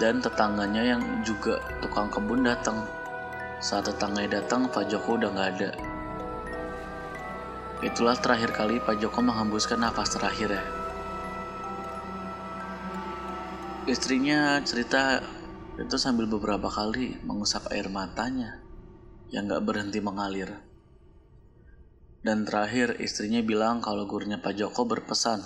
Dan 0.00 0.18
tetangganya 0.18 0.96
yang 0.96 1.02
juga 1.22 1.62
tukang 1.78 2.10
kebun 2.10 2.42
datang. 2.42 2.82
Saat 3.62 3.92
tetangganya 3.92 4.42
datang, 4.42 4.66
Pak 4.66 4.90
Joko 4.90 5.14
udah 5.14 5.30
nggak 5.30 5.50
ada. 5.56 5.70
Itulah 7.82 8.14
terakhir 8.14 8.54
kali 8.54 8.78
Pak 8.78 8.98
Joko 9.02 9.18
menghembuskan 9.22 9.82
nafas 9.82 10.14
terakhir 10.14 10.54
ya. 10.54 10.64
Istrinya 13.90 14.62
cerita 14.62 15.18
itu 15.74 15.96
sambil 15.98 16.30
beberapa 16.30 16.70
kali 16.70 17.18
mengusap 17.26 17.66
air 17.74 17.90
matanya 17.90 18.62
yang 19.34 19.50
gak 19.50 19.66
berhenti 19.66 19.98
mengalir. 19.98 20.71
Dan 22.22 22.46
terakhir 22.46 23.02
istrinya 23.02 23.42
bilang 23.42 23.82
kalau 23.82 24.06
gurunya 24.06 24.38
Pak 24.38 24.54
Joko 24.54 24.86
berpesan. 24.86 25.42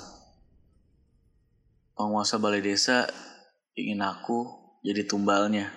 Penguasa 1.96 2.36
balai 2.36 2.60
desa 2.60 3.08
ingin 3.72 4.04
aku 4.04 4.44
jadi 4.84 5.08
tumbalnya. 5.08 5.72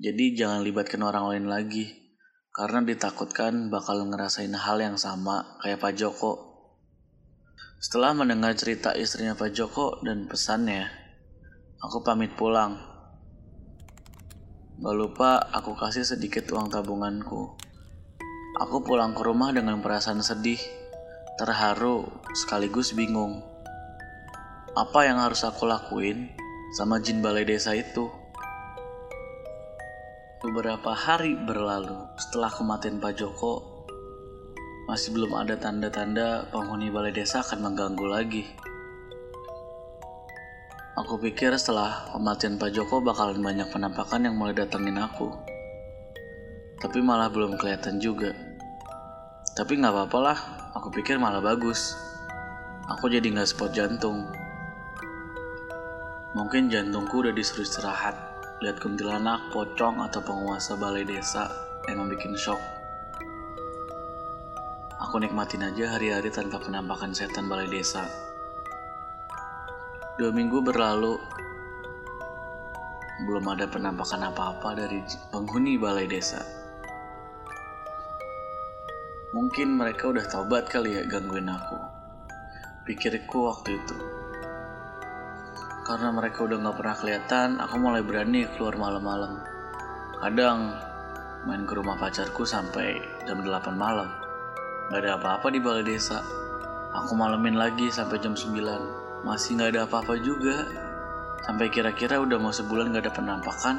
Jadi 0.00 0.32
jangan 0.32 0.64
libatkan 0.64 1.04
orang 1.04 1.28
lain 1.28 1.46
lagi. 1.52 1.92
Karena 2.56 2.80
ditakutkan 2.80 3.68
bakal 3.68 4.00
ngerasain 4.08 4.56
hal 4.56 4.80
yang 4.80 4.96
sama 4.96 5.60
kayak 5.60 5.76
Pak 5.76 5.92
Joko. 5.92 6.32
Setelah 7.76 8.16
mendengar 8.16 8.56
cerita 8.56 8.96
istrinya 8.96 9.36
Pak 9.36 9.52
Joko 9.52 10.00
dan 10.00 10.24
pesannya, 10.24 10.88
aku 11.84 12.00
pamit 12.00 12.32
pulang. 12.32 12.80
Gak 14.80 14.96
lupa 14.96 15.36
aku 15.52 15.76
kasih 15.76 16.08
sedikit 16.08 16.48
uang 16.48 16.72
tabunganku. 16.72 17.65
Aku 18.56 18.80
pulang 18.80 19.12
ke 19.12 19.20
rumah 19.20 19.52
dengan 19.52 19.84
perasaan 19.84 20.24
sedih, 20.24 20.56
terharu, 21.36 22.08
sekaligus 22.32 22.96
bingung. 22.96 23.44
Apa 24.72 25.04
yang 25.04 25.20
harus 25.20 25.44
aku 25.44 25.68
lakuin 25.68 26.32
sama 26.72 26.96
jin 26.96 27.20
balai 27.20 27.44
desa 27.44 27.76
itu? 27.76 28.08
Beberapa 30.40 30.96
hari 30.96 31.36
berlalu 31.36 32.00
setelah 32.16 32.48
kematian 32.48 32.96
Pak 32.96 33.12
Joko, 33.20 33.84
masih 34.88 35.12
belum 35.12 35.36
ada 35.36 35.60
tanda-tanda 35.60 36.48
penghuni 36.48 36.88
balai 36.88 37.12
desa 37.12 37.44
akan 37.44 37.60
mengganggu 37.60 38.06
lagi. 38.08 38.44
Aku 40.96 41.20
pikir 41.20 41.52
setelah 41.60 42.08
kematian 42.08 42.56
Pak 42.56 42.72
Joko 42.72 43.04
bakalan 43.04 43.44
banyak 43.44 43.68
penampakan 43.68 44.32
yang 44.32 44.40
mulai 44.40 44.56
datengin 44.56 44.96
aku. 44.96 45.28
Tapi 46.80 47.04
malah 47.04 47.28
belum 47.28 47.60
kelihatan 47.60 48.00
juga. 48.00 48.45
Tapi 49.56 49.80
nggak 49.80 49.88
apa-apa 49.88 50.18
lah, 50.20 50.38
aku 50.76 50.92
pikir 50.92 51.16
malah 51.16 51.40
bagus. 51.40 51.96
Aku 52.92 53.08
jadi 53.08 53.24
nggak 53.24 53.48
spot 53.48 53.72
jantung. 53.72 54.28
Mungkin 56.36 56.68
jantungku 56.68 57.24
udah 57.24 57.32
disuruh 57.32 57.64
istirahat, 57.64 58.12
lihat 58.60 58.76
kuntilanak, 58.84 59.48
pocong, 59.56 60.04
atau 60.04 60.20
penguasa 60.20 60.76
balai 60.76 61.08
desa 61.08 61.48
yang 61.88 62.04
membuat 62.04 62.36
shock. 62.36 62.60
Aku 65.08 65.16
nikmatin 65.24 65.64
aja 65.64 65.96
hari-hari 65.96 66.28
tanpa 66.28 66.60
penampakan 66.60 67.16
setan 67.16 67.48
balai 67.48 67.64
desa. 67.72 68.04
Dua 70.20 70.28
minggu 70.36 70.60
berlalu, 70.60 71.16
belum 73.24 73.56
ada 73.56 73.64
penampakan 73.64 74.28
apa-apa 74.28 74.76
dari 74.76 75.00
penghuni 75.32 75.80
balai 75.80 76.04
desa. 76.04 76.65
Mungkin 79.36 79.76
mereka 79.76 80.08
udah 80.08 80.24
taubat 80.24 80.72
kali 80.72 80.96
ya 80.96 81.04
gangguin 81.04 81.52
aku. 81.52 81.76
Pikirku 82.88 83.52
waktu 83.52 83.76
itu. 83.76 83.96
Karena 85.84 86.08
mereka 86.08 86.48
udah 86.48 86.56
gak 86.56 86.76
pernah 86.80 86.96
kelihatan, 86.96 87.48
aku 87.60 87.76
mulai 87.76 88.00
berani 88.00 88.48
keluar 88.56 88.80
malam-malam. 88.80 89.36
Kadang 90.24 90.72
main 91.44 91.68
ke 91.68 91.76
rumah 91.76 92.00
pacarku 92.00 92.48
sampai 92.48 92.96
jam 93.28 93.44
8 93.44 93.76
malam. 93.76 94.08
Gak 94.88 95.04
ada 95.04 95.20
apa-apa 95.20 95.52
di 95.52 95.60
balai 95.60 95.84
desa. 95.84 96.24
Aku 97.04 97.12
malemin 97.12 97.60
lagi 97.60 97.92
sampai 97.92 98.16
jam 98.16 98.32
9 98.32 98.56
masih 99.20 99.60
nggak 99.60 99.70
ada 99.76 99.80
apa-apa 99.84 100.16
juga. 100.16 100.64
Sampai 101.44 101.68
kira-kira 101.68 102.16
udah 102.24 102.40
mau 102.40 102.56
sebulan 102.56 102.88
nggak 102.88 103.04
ada 103.04 103.12
penampakan, 103.12 103.76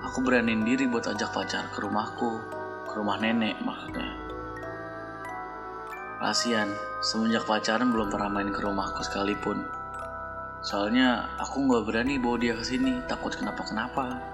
aku 0.00 0.24
beraniin 0.24 0.64
diri 0.64 0.88
buat 0.88 1.04
ajak 1.12 1.28
pacar 1.28 1.68
ke 1.68 1.84
rumahku, 1.84 2.40
ke 2.88 2.92
rumah 2.96 3.20
nenek 3.20 3.60
maksudnya. 3.60 4.23
Kasian, 6.24 6.72
semenjak 7.04 7.44
pacaran 7.44 7.92
belum 7.92 8.08
pernah 8.08 8.32
main 8.32 8.48
ke 8.48 8.56
rumahku 8.64 9.04
sekalipun. 9.04 9.60
Soalnya 10.64 11.28
aku 11.36 11.68
nggak 11.68 11.84
berani 11.84 12.16
bawa 12.16 12.40
dia 12.40 12.56
ke 12.56 12.64
sini, 12.64 13.04
takut 13.04 13.36
kenapa-kenapa. 13.36 14.24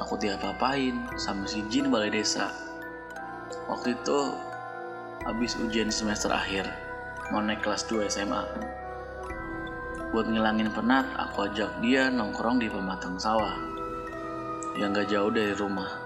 Aku 0.00 0.16
diapa-apain 0.16 0.96
sama 1.20 1.44
si 1.44 1.60
Jin 1.68 1.92
balai 1.92 2.08
desa. 2.08 2.48
Waktu 3.68 4.00
itu 4.00 4.32
habis 5.28 5.60
ujian 5.60 5.92
semester 5.92 6.32
akhir, 6.32 6.64
mau 7.28 7.44
naik 7.44 7.60
kelas 7.68 7.84
2 7.92 8.08
SMA. 8.08 8.40
Buat 10.16 10.24
ngilangin 10.24 10.72
penat, 10.72 11.04
aku 11.20 11.52
ajak 11.52 11.84
dia 11.84 12.08
nongkrong 12.08 12.64
di 12.64 12.72
pematang 12.72 13.20
sawah 13.20 13.60
yang 14.80 14.96
gak 14.96 15.12
jauh 15.12 15.28
dari 15.28 15.52
rumah. 15.52 16.00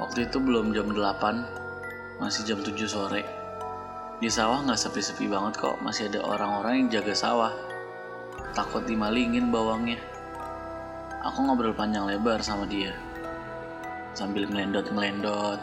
Waktu 0.00 0.32
itu 0.32 0.40
belum 0.40 0.72
jam 0.72 0.88
8, 0.88 2.24
masih 2.24 2.48
jam 2.48 2.64
7 2.64 2.88
sore. 2.88 3.41
Di 4.22 4.30
sawah 4.30 4.62
gak 4.62 4.78
sepi-sepi 4.78 5.26
banget 5.26 5.58
kok, 5.58 5.82
masih 5.82 6.06
ada 6.06 6.22
orang-orang 6.22 6.86
yang 6.86 7.02
jaga 7.02 7.10
sawah. 7.10 7.50
Takut 8.54 8.86
dimalingin 8.86 9.50
bawangnya. 9.50 9.98
Aku 11.26 11.42
ngobrol 11.42 11.74
panjang 11.74 12.06
lebar 12.06 12.38
sama 12.38 12.62
dia. 12.70 12.94
Sambil 14.14 14.46
ngelendot-ngelendot. 14.46 15.58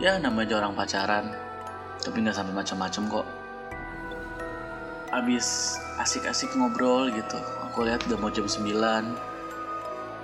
Ya 0.00 0.16
namanya 0.16 0.64
orang 0.64 0.72
pacaran, 0.72 1.36
tapi 2.00 2.24
gak 2.24 2.32
sampai 2.32 2.54
macam-macam 2.56 3.04
kok 3.20 3.26
abis 5.08 5.80
asik-asik 5.96 6.52
ngobrol 6.52 7.08
gitu 7.08 7.40
aku 7.64 7.88
lihat 7.88 8.04
udah 8.04 8.18
mau 8.20 8.28
jam 8.28 8.44
9 8.44 8.68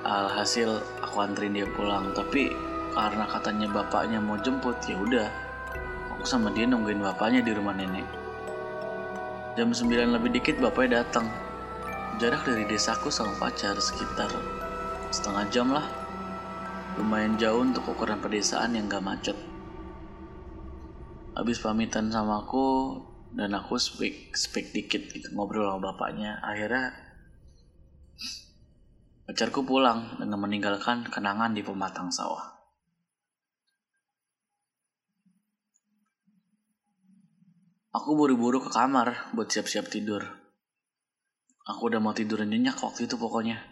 alhasil 0.05 0.85
aku 1.01 1.17
anterin 1.25 1.57
dia 1.57 1.65
pulang 1.73 2.13
tapi 2.13 2.53
karena 2.93 3.25
katanya 3.25 3.67
bapaknya 3.73 4.21
mau 4.21 4.37
jemput 4.37 4.77
ya 4.85 5.01
udah 5.01 5.29
aku 6.25 6.41
sama 6.41 6.49
dia 6.57 6.65
nungguin 6.65 7.05
bapaknya 7.05 7.45
di 7.45 7.53
rumah 7.53 7.77
nenek. 7.77 8.09
Jam 9.61 9.77
9 9.77 9.93
lebih 10.09 10.33
dikit 10.33 10.57
bapaknya 10.57 11.05
datang. 11.05 11.29
Jarak 12.17 12.49
dari 12.49 12.65
desaku 12.65 13.13
sama 13.13 13.37
pacar 13.37 13.77
sekitar 13.77 14.33
setengah 15.13 15.45
jam 15.53 15.69
lah. 15.69 15.85
Lumayan 16.97 17.37
jauh 17.37 17.61
untuk 17.61 17.93
ukuran 17.93 18.25
pedesaan 18.25 18.73
yang 18.73 18.89
gak 18.89 19.05
macet. 19.05 19.37
Habis 21.37 21.61
pamitan 21.61 22.09
sama 22.09 22.41
aku 22.41 23.05
dan 23.37 23.53
aku 23.53 23.77
speak 23.77 24.33
speak 24.33 24.73
dikit 24.73 25.05
gitu 25.13 25.29
ngobrol 25.37 25.77
sama 25.77 25.93
bapaknya. 25.93 26.41
Akhirnya 26.41 26.89
Pacarku 29.29 29.61
pulang 29.61 30.17
dengan 30.17 30.41
meninggalkan 30.41 31.05
kenangan 31.05 31.53
di 31.53 31.61
pematang 31.61 32.09
sawah. 32.09 32.54
Aku 37.95 38.19
buru-buru 38.19 38.59
ke 38.59 38.75
kamar 38.75 39.31
buat 39.39 39.47
siap-siap 39.47 39.87
tidur. 39.87 40.27
Aku 41.63 41.87
udah 41.87 42.03
mau 42.03 42.11
tidur 42.11 42.43
nyenyak 42.43 42.75
waktu 42.83 43.07
itu 43.07 43.15
pokoknya. 43.15 43.63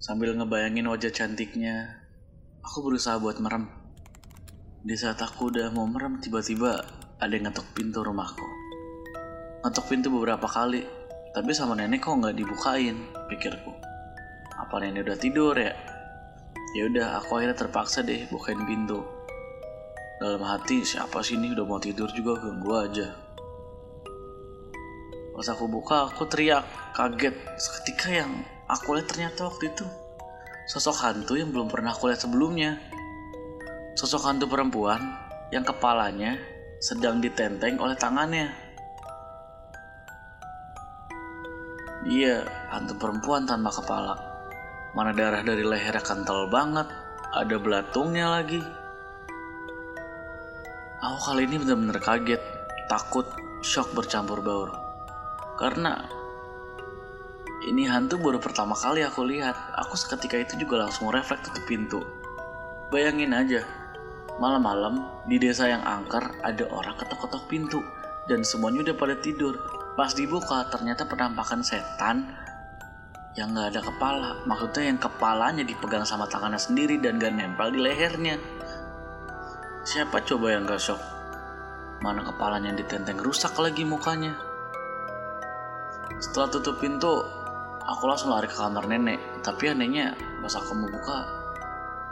Sambil 0.00 0.32
ngebayangin 0.40 0.88
wajah 0.88 1.12
cantiknya, 1.12 2.00
aku 2.64 2.80
berusaha 2.88 3.20
buat 3.20 3.44
merem. 3.44 3.68
Di 4.80 4.96
saat 4.96 5.20
aku 5.20 5.52
udah 5.52 5.68
mau 5.76 5.84
merem, 5.84 6.16
tiba-tiba 6.24 6.80
ada 7.20 7.28
yang 7.28 7.52
ngetok 7.52 7.76
pintu 7.76 8.00
rumahku. 8.00 8.48
Ngetok 9.60 9.84
pintu 9.84 10.08
beberapa 10.08 10.48
kali, 10.48 10.80
tapi 11.36 11.52
sama 11.52 11.76
nenek 11.76 12.00
kok 12.00 12.24
nggak 12.24 12.40
dibukain, 12.40 13.04
pikirku. 13.28 13.76
Apa 14.56 14.80
nenek 14.80 15.12
udah 15.12 15.18
tidur 15.20 15.52
ya? 15.60 15.76
Ya 16.72 16.88
udah, 16.88 17.20
aku 17.20 17.36
akhirnya 17.36 17.52
terpaksa 17.52 18.00
deh 18.00 18.24
bukain 18.32 18.64
pintu. 18.64 19.19
Dalam 20.20 20.44
hati, 20.44 20.84
siapa 20.84 21.24
sih 21.24 21.40
ini 21.40 21.56
udah 21.56 21.64
mau 21.64 21.80
tidur 21.80 22.12
juga 22.12 22.36
ganggu 22.44 22.70
aja. 22.76 23.08
Pas 25.32 25.48
aku 25.48 25.64
buka, 25.64 26.12
aku 26.12 26.28
teriak, 26.28 26.68
kaget. 26.92 27.32
Seketika 27.56 28.12
yang 28.12 28.44
aku 28.68 29.00
lihat 29.00 29.08
ternyata 29.08 29.48
waktu 29.48 29.72
itu 29.72 29.88
sosok 30.70 31.02
hantu 31.02 31.34
yang 31.34 31.50
belum 31.50 31.66
pernah 31.66 31.90
aku 31.90 32.06
lihat 32.06 32.22
sebelumnya. 32.22 32.78
Sosok 33.98 34.22
hantu 34.28 34.46
perempuan 34.46 35.02
yang 35.50 35.66
kepalanya 35.66 36.38
sedang 36.78 37.18
ditenteng 37.18 37.74
oleh 37.82 37.98
tangannya. 37.98 38.54
Dia 42.06 42.46
hantu 42.70 42.94
perempuan 43.02 43.50
tanpa 43.50 43.74
kepala. 43.74 44.14
Mana 44.94 45.10
darah 45.10 45.42
dari 45.42 45.66
lehernya 45.66 46.04
kental 46.04 46.46
banget, 46.46 46.86
ada 47.34 47.56
belatungnya 47.58 48.30
lagi. 48.30 48.62
Aku 51.00 51.16
kali 51.32 51.48
ini 51.48 51.56
benar-benar 51.56 51.96
kaget, 51.96 52.44
takut, 52.84 53.24
shock 53.64 53.88
bercampur 53.96 54.44
baur. 54.44 54.68
Karena 55.56 55.96
ini 57.64 57.88
hantu 57.88 58.20
baru 58.20 58.36
pertama 58.36 58.76
kali 58.76 59.00
aku 59.00 59.24
lihat. 59.24 59.56
Aku 59.80 59.96
seketika 59.96 60.36
itu 60.36 60.60
juga 60.60 60.84
langsung 60.84 61.08
refleks 61.08 61.48
tutup 61.48 61.64
pintu. 61.64 62.04
Bayangin 62.92 63.32
aja, 63.32 63.64
malam-malam 64.36 65.24
di 65.24 65.40
desa 65.40 65.72
yang 65.72 65.80
angker 65.88 66.36
ada 66.44 66.68
orang 66.68 66.92
ketok-ketok 67.00 67.48
pintu 67.48 67.80
dan 68.28 68.44
semuanya 68.44 68.92
udah 68.92 68.96
pada 69.00 69.16
tidur. 69.24 69.56
Pas 69.96 70.12
dibuka 70.12 70.68
ternyata 70.68 71.08
penampakan 71.08 71.64
setan 71.64 72.28
yang 73.40 73.56
nggak 73.56 73.72
ada 73.72 73.80
kepala. 73.88 74.30
Maksudnya 74.44 74.92
yang 74.92 75.00
kepalanya 75.00 75.64
dipegang 75.64 76.04
sama 76.04 76.28
tangannya 76.28 76.60
sendiri 76.60 77.00
dan 77.00 77.16
gak 77.16 77.32
nempel 77.32 77.72
di 77.72 77.80
lehernya. 77.80 78.36
Siapa 79.80 80.20
coba 80.28 80.52
yang 80.52 80.68
gak 80.68 80.76
shock? 80.76 81.00
Mana 82.04 82.20
kepalanya 82.20 82.68
yang 82.68 82.80
ditenteng 82.84 83.16
rusak 83.16 83.56
lagi 83.56 83.80
mukanya. 83.80 84.36
Setelah 86.20 86.52
tutup 86.52 86.76
pintu, 86.84 87.24
aku 87.80 88.04
langsung 88.04 88.28
lari 88.28 88.44
ke 88.44 88.56
kamar 88.60 88.84
nenek. 88.84 89.16
Tapi 89.40 89.72
anehnya 89.72 90.12
pas 90.44 90.52
aku 90.52 90.76
mau 90.76 90.88
buka, 90.88 91.24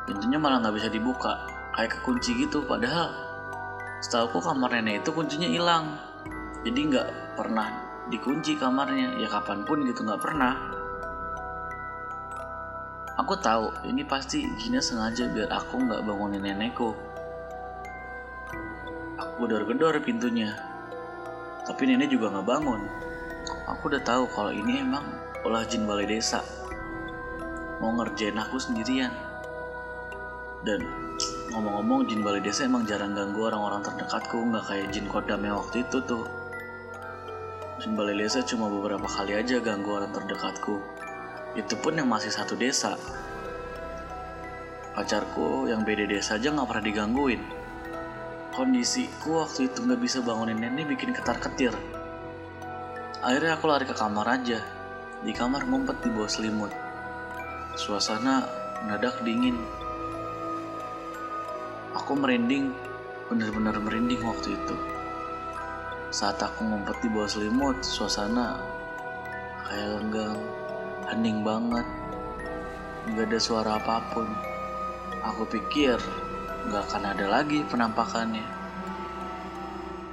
pintunya 0.09 0.41
malah 0.41 0.65
nggak 0.65 0.81
bisa 0.81 0.89
dibuka. 0.89 1.45
Kayak 1.77 2.01
kekunci 2.01 2.41
gitu. 2.41 2.65
Padahal 2.65 3.13
setahu 4.01 4.41
kamar 4.41 4.73
nenek 4.73 5.05
itu 5.05 5.13
kuncinya 5.13 5.49
hilang. 5.49 6.01
Jadi 6.65 6.81
nggak 6.89 7.37
pernah 7.37 7.69
dikunci 8.09 8.57
kamarnya. 8.57 9.21
Ya 9.21 9.29
kapan 9.29 9.69
pun 9.69 9.85
gitu 9.85 10.09
nggak 10.09 10.25
pernah. 10.25 10.57
Aku 13.21 13.37
tahu 13.37 13.73
ini 13.85 14.09
pasti 14.09 14.47
Gina 14.57 14.81
sengaja 14.81 15.29
biar 15.29 15.53
aku 15.53 15.85
nggak 15.85 16.01
bangunin 16.07 16.41
nenekku. 16.45 17.08
Aku 19.19 19.51
gedor-gedor 19.51 19.99
pintunya. 19.99 20.55
Tapi 21.67 21.91
nenek 21.91 22.15
juga 22.15 22.31
nggak 22.31 22.47
bangun. 22.47 22.87
Aku 23.67 23.91
udah 23.91 23.99
tahu 24.07 24.31
kalau 24.31 24.55
ini 24.55 24.79
emang 24.79 25.03
ulah 25.43 25.67
jin 25.67 25.91
balai 25.91 26.07
desa. 26.07 26.47
Mau 27.83 27.91
ngerjain 27.99 28.39
aku 28.39 28.63
sendirian. 28.63 29.11
Dan 30.63 30.87
ngomong-ngomong 31.51 32.07
jin 32.07 32.23
balai 32.23 32.39
desa 32.39 32.71
emang 32.71 32.87
jarang 32.87 33.11
ganggu 33.11 33.51
orang-orang 33.51 33.83
terdekatku 33.83 34.39
nggak 34.39 34.65
kayak 34.71 34.87
jin 34.95 35.11
kodam 35.11 35.43
yang 35.43 35.59
waktu 35.59 35.83
itu 35.83 35.99
tuh. 36.07 36.23
Jin 37.83 37.99
balai 37.99 38.15
desa 38.15 38.39
cuma 38.47 38.71
beberapa 38.71 39.11
kali 39.11 39.35
aja 39.35 39.59
ganggu 39.59 39.99
orang 39.99 40.15
terdekatku. 40.15 40.79
Itu 41.59 41.75
pun 41.83 41.99
yang 41.99 42.07
masih 42.07 42.31
satu 42.31 42.55
desa. 42.55 42.95
Pacarku 44.95 45.67
yang 45.67 45.83
beda 45.83 46.07
desa 46.07 46.39
aja 46.39 46.55
nggak 46.55 46.71
pernah 46.71 46.87
digangguin. 46.87 47.58
Kondisiku 48.59 49.39
waktu 49.39 49.71
itu 49.71 49.87
nggak 49.87 50.03
bisa 50.03 50.19
bangunin 50.19 50.59
nenek 50.59 50.91
bikin 50.91 51.15
ketar-ketir. 51.15 51.71
Akhirnya 53.23 53.55
aku 53.55 53.71
lari 53.71 53.87
ke 53.87 53.95
kamar 53.95 54.27
aja. 54.27 54.59
Di 55.23 55.31
kamar 55.31 55.63
ngumpet 55.63 56.03
di 56.03 56.11
bawah 56.11 56.27
selimut. 56.27 56.75
Suasana 57.79 58.43
mendadak 58.83 59.23
dingin. 59.23 59.55
Aku 62.03 62.19
merinding, 62.19 62.75
bener-bener 63.31 63.79
merinding 63.79 64.27
waktu 64.27 64.59
itu. 64.59 64.75
Saat 66.11 66.43
aku 66.43 66.67
ngumpet 66.67 66.99
di 66.99 67.15
bawah 67.15 67.31
selimut, 67.31 67.79
suasana 67.87 68.59
kayak 69.71 70.03
lenggang, 70.03 70.35
hening 71.07 71.47
banget. 71.47 71.87
Gak 73.15 73.23
ada 73.23 73.39
suara 73.39 73.79
apa 73.79 74.03
pun. 74.11 74.27
Aku 75.23 75.47
pikir 75.47 76.03
gak 76.69 76.93
akan 76.93 77.17
ada 77.17 77.27
lagi 77.27 77.65
penampakannya. 77.65 78.45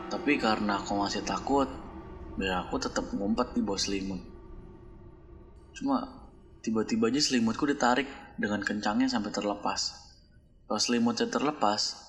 Tapi 0.07 0.39
karena 0.39 0.79
aku 0.79 0.95
masih 0.95 1.21
takut, 1.27 1.67
biar 2.39 2.63
aku 2.63 2.79
tetap 2.79 3.11
ngumpet 3.11 3.51
di 3.51 3.61
bawah 3.61 3.75
selimut. 3.75 4.23
Cuma 5.75 6.31
tiba-tiba 6.63 7.11
aja 7.11 7.19
selimutku 7.19 7.67
ditarik 7.67 8.07
dengan 8.39 8.63
kencangnya 8.63 9.11
sampai 9.11 9.35
terlepas. 9.35 9.81
Pas 10.65 10.81
selimutnya 10.81 11.27
terlepas, 11.27 11.99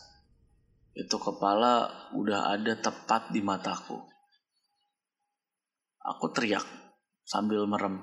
itu 0.97 1.17
kepala 1.21 1.93
udah 2.17 2.57
ada 2.57 2.73
tepat 2.79 3.35
di 3.35 3.45
mataku. 3.45 4.01
Aku 6.01 6.31
teriak 6.31 6.65
sambil 7.27 7.67
merem. 7.67 8.01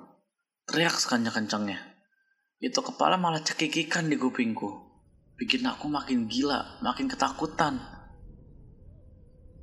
Teriak 0.67 0.99
sekencang-kencangnya. 0.99 1.79
Itu 2.59 2.83
kepala 2.83 3.15
malah 3.15 3.39
cekikikan 3.39 4.11
di 4.11 4.19
kupingku. 4.19 4.92
Bikin 5.43 5.67
aku 5.67 5.91
makin 5.91 6.23
gila, 6.31 6.79
makin 6.79 7.11
ketakutan. 7.11 7.75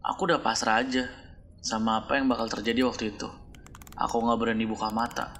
Aku 0.04 0.28
udah 0.28 0.36
pasrah 0.44 0.84
aja 0.84 1.08
sama 1.64 2.04
apa 2.04 2.20
yang 2.20 2.28
bakal 2.28 2.52
terjadi 2.52 2.84
waktu 2.84 3.16
itu. 3.16 3.24
Aku 3.96 4.20
gak 4.20 4.36
berani 4.36 4.68
buka 4.68 4.92
mata. 4.92 5.32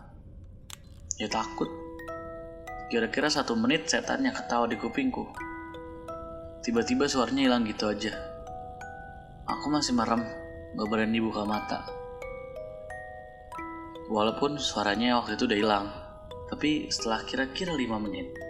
Ya 1.20 1.28
takut. 1.28 1.68
Kira-kira 2.88 3.28
satu 3.28 3.52
menit 3.52 3.84
setannya 3.84 4.32
ketawa 4.32 4.64
di 4.64 4.80
kupingku. 4.80 5.28
Tiba-tiba 6.64 7.04
suaranya 7.04 7.44
hilang 7.44 7.68
gitu 7.68 7.92
aja. 7.92 8.16
Aku 9.44 9.68
masih 9.68 9.92
merem, 9.92 10.24
gak 10.72 10.88
berani 10.88 11.20
buka 11.20 11.44
mata. 11.44 11.84
Walaupun 14.08 14.56
suaranya 14.56 15.20
waktu 15.20 15.36
itu 15.36 15.44
udah 15.44 15.58
hilang. 15.60 15.86
Tapi 16.48 16.88
setelah 16.88 17.28
kira-kira 17.28 17.76
5 17.76 18.00
menit, 18.00 18.49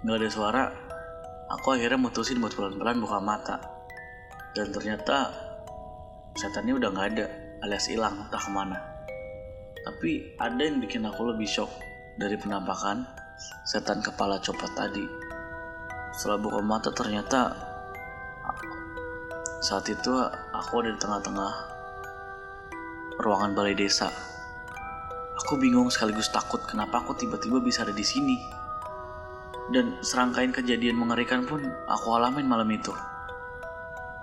gak 0.00 0.16
ada 0.16 0.28
suara, 0.32 0.64
aku 1.52 1.76
akhirnya 1.76 2.00
mutusin 2.00 2.40
buat 2.40 2.56
pelan-pelan 2.56 3.00
buka 3.04 3.18
mata. 3.20 3.56
Dan 4.56 4.72
ternyata 4.72 5.30
setannya 6.36 6.80
udah 6.80 6.88
gak 6.92 7.08
ada, 7.16 7.26
alias 7.64 7.86
hilang 7.92 8.26
entah 8.26 8.40
ke 8.40 8.50
mana. 8.50 8.78
Tapi 9.80 10.36
ada 10.36 10.60
yang 10.60 10.80
bikin 10.80 11.04
aku 11.08 11.32
lebih 11.32 11.48
shock 11.48 11.70
dari 12.20 12.36
penampakan 12.36 13.04
setan 13.64 14.04
kepala 14.04 14.40
copot 14.40 14.68
tadi. 14.76 15.04
Setelah 16.12 16.38
buka 16.40 16.60
mata 16.60 16.92
ternyata 16.92 17.70
saat 19.60 19.84
itu 19.92 20.12
aku 20.56 20.80
ada 20.80 20.96
di 20.96 21.00
tengah-tengah 21.00 21.52
ruangan 23.20 23.52
balai 23.52 23.76
desa. 23.76 24.08
Aku 25.44 25.60
bingung 25.60 25.92
sekaligus 25.92 26.32
takut 26.32 26.64
kenapa 26.64 27.04
aku 27.04 27.12
tiba-tiba 27.16 27.60
bisa 27.60 27.84
ada 27.84 27.92
di 27.92 28.04
sini. 28.04 28.59
Dan 29.70 30.02
serangkaian 30.02 30.50
kejadian 30.50 30.98
mengerikan 30.98 31.46
pun 31.46 31.62
aku 31.86 32.06
alamin 32.14 32.46
malam 32.46 32.66
itu. 32.74 32.90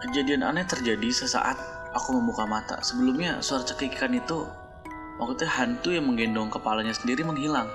Kejadian 0.04 0.44
aneh 0.44 0.68
terjadi 0.68 1.08
sesaat 1.10 1.56
aku 1.96 2.20
membuka 2.20 2.44
mata. 2.44 2.84
Sebelumnya 2.84 3.40
suara 3.40 3.64
cekikan 3.64 4.12
itu 4.14 4.44
waktu 5.18 5.48
hantu 5.48 5.96
yang 5.96 6.06
menggendong 6.06 6.52
kepalanya 6.52 6.92
sendiri 6.94 7.24
menghilang. 7.24 7.72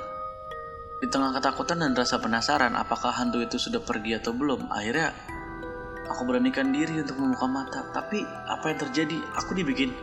Di 1.02 1.10
tengah 1.10 1.34
ketakutan 1.34 1.82
dan 1.82 1.98
rasa 1.98 2.22
penasaran 2.22 2.78
apakah 2.78 3.10
hantu 3.10 3.42
itu 3.42 3.58
sudah 3.58 3.82
pergi 3.82 4.22
atau 4.22 4.30
belum, 4.30 4.70
akhirnya 4.70 5.10
Aku 6.10 6.26
beranikan 6.26 6.74
diri 6.74 6.98
untuk 6.98 7.14
membuka 7.16 7.46
mata, 7.46 7.80
tapi 7.94 8.26
apa 8.26 8.74
yang 8.74 8.78
terjadi? 8.84 9.22
Aku 9.38 9.54
dibikin 9.54 9.94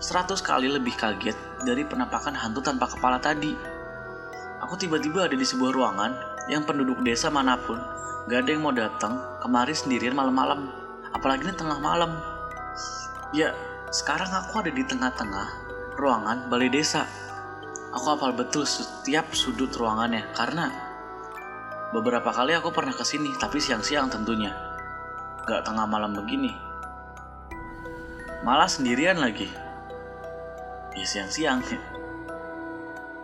100 0.00 0.40
kali 0.40 0.66
lebih 0.66 0.96
kaget 0.96 1.36
dari 1.62 1.84
penampakan 1.84 2.32
hantu 2.32 2.64
tanpa 2.64 2.88
kepala 2.88 3.20
tadi. 3.20 3.52
Aku 4.64 4.80
tiba-tiba 4.80 5.28
ada 5.28 5.36
di 5.36 5.44
sebuah 5.44 5.70
ruangan 5.76 6.31
yang 6.50 6.66
penduduk 6.66 7.02
desa 7.06 7.30
mana 7.30 7.54
pun 7.60 7.78
gak 8.26 8.46
ada 8.46 8.50
yang 8.54 8.62
mau 8.62 8.74
datang 8.74 9.18
kemari 9.42 9.74
sendirian 9.74 10.14
malam-malam, 10.14 10.70
apalagi 11.14 11.46
ini 11.46 11.54
tengah 11.54 11.78
malam. 11.78 12.18
Ya, 13.34 13.54
sekarang 13.90 14.30
aku 14.30 14.62
ada 14.62 14.70
di 14.70 14.82
tengah-tengah 14.86 15.48
ruangan 15.98 16.46
balai 16.46 16.70
desa. 16.70 17.06
Aku 17.92 18.16
hafal 18.16 18.32
betul 18.32 18.64
setiap 18.64 19.36
sudut 19.36 19.68
ruangannya 19.76 20.24
karena 20.32 20.72
beberapa 21.92 22.32
kali 22.32 22.56
aku 22.56 22.72
pernah 22.72 22.94
ke 22.94 23.04
sini, 23.04 23.34
tapi 23.36 23.60
siang-siang 23.60 24.08
tentunya. 24.08 24.54
Gak 25.44 25.66
tengah 25.66 25.84
malam 25.90 26.14
begini. 26.14 26.54
Malah 28.46 28.70
sendirian 28.70 29.18
lagi. 29.18 29.50
Ya 30.94 31.06
siang-siang. 31.06 31.62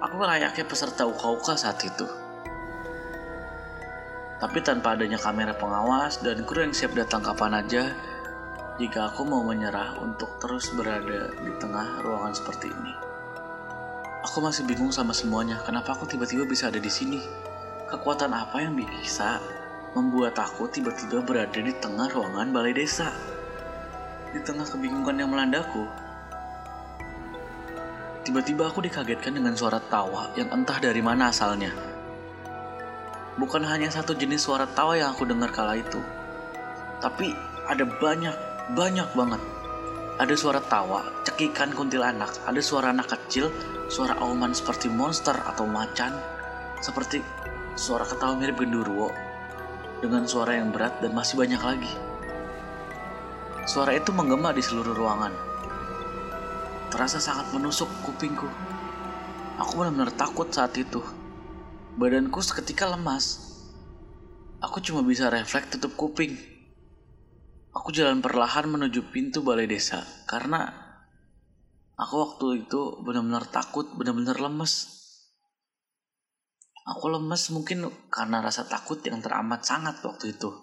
Aku 0.03 0.15
layaknya 0.19 0.67
peserta 0.67 1.07
uka-uka 1.07 1.55
saat 1.55 1.79
itu. 1.87 2.07
Tapi 4.39 4.63
tanpa 4.63 4.95
adanya 4.95 5.19
kamera 5.19 5.51
pengawas 5.51 6.23
dan 6.23 6.47
kru 6.47 6.63
yang 6.63 6.71
siap 6.71 6.95
datang 6.95 7.27
kapan 7.27 7.59
aja, 7.59 7.91
jika 8.79 9.11
aku 9.11 9.27
mau 9.27 9.43
menyerah 9.43 9.99
untuk 9.99 10.39
terus 10.39 10.71
berada 10.79 11.35
di 11.43 11.51
tengah 11.59 11.99
ruangan 12.07 12.31
seperti 12.31 12.71
ini. 12.71 12.95
Aku 14.31 14.39
masih 14.39 14.63
bingung 14.63 14.95
sama 14.95 15.11
semuanya, 15.11 15.59
kenapa 15.67 15.99
aku 15.99 16.07
tiba-tiba 16.07 16.47
bisa 16.47 16.71
ada 16.71 16.79
di 16.79 16.87
sini? 16.87 17.19
Kekuatan 17.91 18.31
apa 18.31 18.63
yang 18.63 18.79
bisa 18.79 19.43
membuat 19.99 20.39
aku 20.39 20.71
tiba-tiba 20.71 21.19
berada 21.19 21.59
di 21.59 21.75
tengah 21.75 22.07
ruangan 22.07 22.55
balai 22.55 22.71
desa? 22.71 23.11
Di 24.31 24.39
tengah 24.47 24.71
kebingungan 24.71 25.19
yang 25.19 25.35
melandaku, 25.35 25.83
tiba-tiba 28.23 28.71
aku 28.71 28.87
dikagetkan 28.87 29.35
dengan 29.35 29.59
suara 29.59 29.83
tawa 29.91 30.31
yang 30.39 30.47
entah 30.55 30.79
dari 30.79 31.03
mana 31.03 31.35
asalnya. 31.35 31.88
Bukan 33.39 33.63
hanya 33.63 33.87
satu 33.87 34.19
jenis 34.19 34.45
suara 34.51 34.67
tawa 34.67 34.99
yang 34.99 35.15
aku 35.15 35.23
dengar 35.23 35.55
kala 35.55 35.79
itu, 35.79 36.03
tapi 36.99 37.31
ada 37.71 37.87
banyak, 37.87 38.35
banyak 38.75 39.09
banget. 39.15 39.43
Ada 40.19 40.35
suara 40.35 40.59
tawa, 40.59 41.07
cekikan 41.23 41.71
kuntilanak, 41.71 42.35
ada 42.43 42.59
suara 42.59 42.91
anak 42.91 43.15
kecil, 43.15 43.55
suara 43.87 44.19
auman 44.19 44.51
seperti 44.51 44.91
monster 44.91 45.39
atau 45.47 45.63
macan, 45.71 46.11
seperti 46.83 47.23
suara 47.79 48.03
ketawa 48.03 48.35
mirip 48.35 48.59
genderuwo, 48.59 49.15
dengan 50.03 50.27
suara 50.27 50.59
yang 50.59 50.75
berat 50.75 50.99
dan 50.99 51.15
masih 51.15 51.39
banyak 51.39 51.63
lagi. 51.63 51.93
Suara 53.71 53.95
itu 53.95 54.11
menggema 54.11 54.51
di 54.51 54.65
seluruh 54.65 54.99
ruangan. 54.99 55.31
Terasa 56.91 57.23
sangat 57.23 57.55
menusuk 57.55 57.87
kupingku. 58.03 58.51
Aku 59.63 59.79
benar-benar 59.79 60.11
takut 60.17 60.51
saat 60.51 60.75
itu. 60.75 60.99
Badanku 61.99 62.39
seketika 62.39 62.87
lemas. 62.87 63.43
Aku 64.63 64.79
cuma 64.79 65.03
bisa 65.03 65.27
refleks 65.35 65.75
tutup 65.75 65.99
kuping. 65.99 66.39
Aku 67.75 67.91
jalan 67.91 68.23
perlahan 68.23 68.71
menuju 68.71 69.11
pintu 69.11 69.43
balai 69.43 69.67
desa 69.67 70.07
karena 70.31 70.71
aku 71.99 72.15
waktu 72.23 72.47
itu 72.63 73.03
benar-benar 73.03 73.51
takut, 73.51 73.91
benar-benar 73.99 74.39
lemes. 74.39 74.95
Aku 76.87 77.11
lemes 77.11 77.51
mungkin 77.51 77.91
karena 78.15 78.47
rasa 78.47 78.71
takut 78.71 79.03
yang 79.03 79.19
teramat 79.19 79.67
sangat 79.67 79.99
waktu 80.07 80.39
itu. 80.39 80.55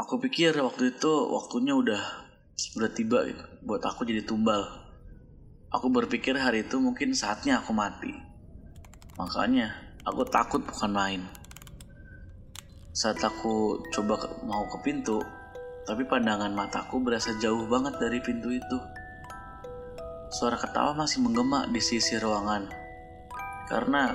Aku 0.00 0.16
pikir 0.16 0.56
waktu 0.56 0.96
itu 0.96 1.12
waktunya 1.28 1.76
udah 1.76 2.00
udah 2.80 2.90
tiba 2.96 3.20
gitu, 3.28 3.44
buat 3.68 3.84
aku 3.84 4.08
jadi 4.08 4.24
tumbal. 4.24 4.64
Aku 5.68 5.92
berpikir 5.92 6.40
hari 6.40 6.64
itu 6.64 6.80
mungkin 6.80 7.12
saatnya 7.12 7.60
aku 7.60 7.76
mati. 7.76 8.31
Makanya 9.22 9.70
aku 10.02 10.26
takut 10.26 10.66
bukan 10.66 10.90
main. 10.90 11.22
Saat 12.90 13.22
aku 13.22 13.78
coba 13.94 14.18
ke, 14.18 14.26
mau 14.42 14.66
ke 14.66 14.82
pintu, 14.82 15.22
tapi 15.86 16.02
pandangan 16.10 16.50
mataku 16.50 16.98
berasa 16.98 17.30
jauh 17.38 17.70
banget 17.70 18.02
dari 18.02 18.18
pintu 18.18 18.50
itu. 18.50 18.78
Suara 20.34 20.58
ketawa 20.58 20.98
masih 20.98 21.22
menggema 21.22 21.70
di 21.70 21.78
sisi 21.78 22.18
ruangan. 22.18 22.66
Karena 23.70 24.10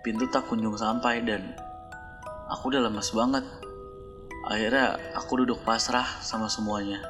pintu 0.00 0.24
tak 0.32 0.48
kunjung 0.48 0.80
sampai 0.80 1.20
dan 1.20 1.52
aku 2.48 2.72
udah 2.72 2.88
lemas 2.88 3.12
banget. 3.12 3.44
Akhirnya 4.48 4.96
aku 5.12 5.44
duduk 5.44 5.60
pasrah 5.60 6.08
sama 6.24 6.48
semuanya. 6.48 7.04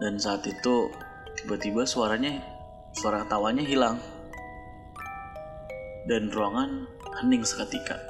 Dan 0.00 0.16
saat 0.16 0.40
itu 0.48 0.88
tiba-tiba 1.36 1.84
suaranya 1.84 2.40
suara 2.96 3.28
ketawanya 3.28 3.62
hilang 3.62 4.00
dan 6.08 6.32
ruangan 6.32 6.88
hening 7.20 7.44
seketika. 7.44 8.00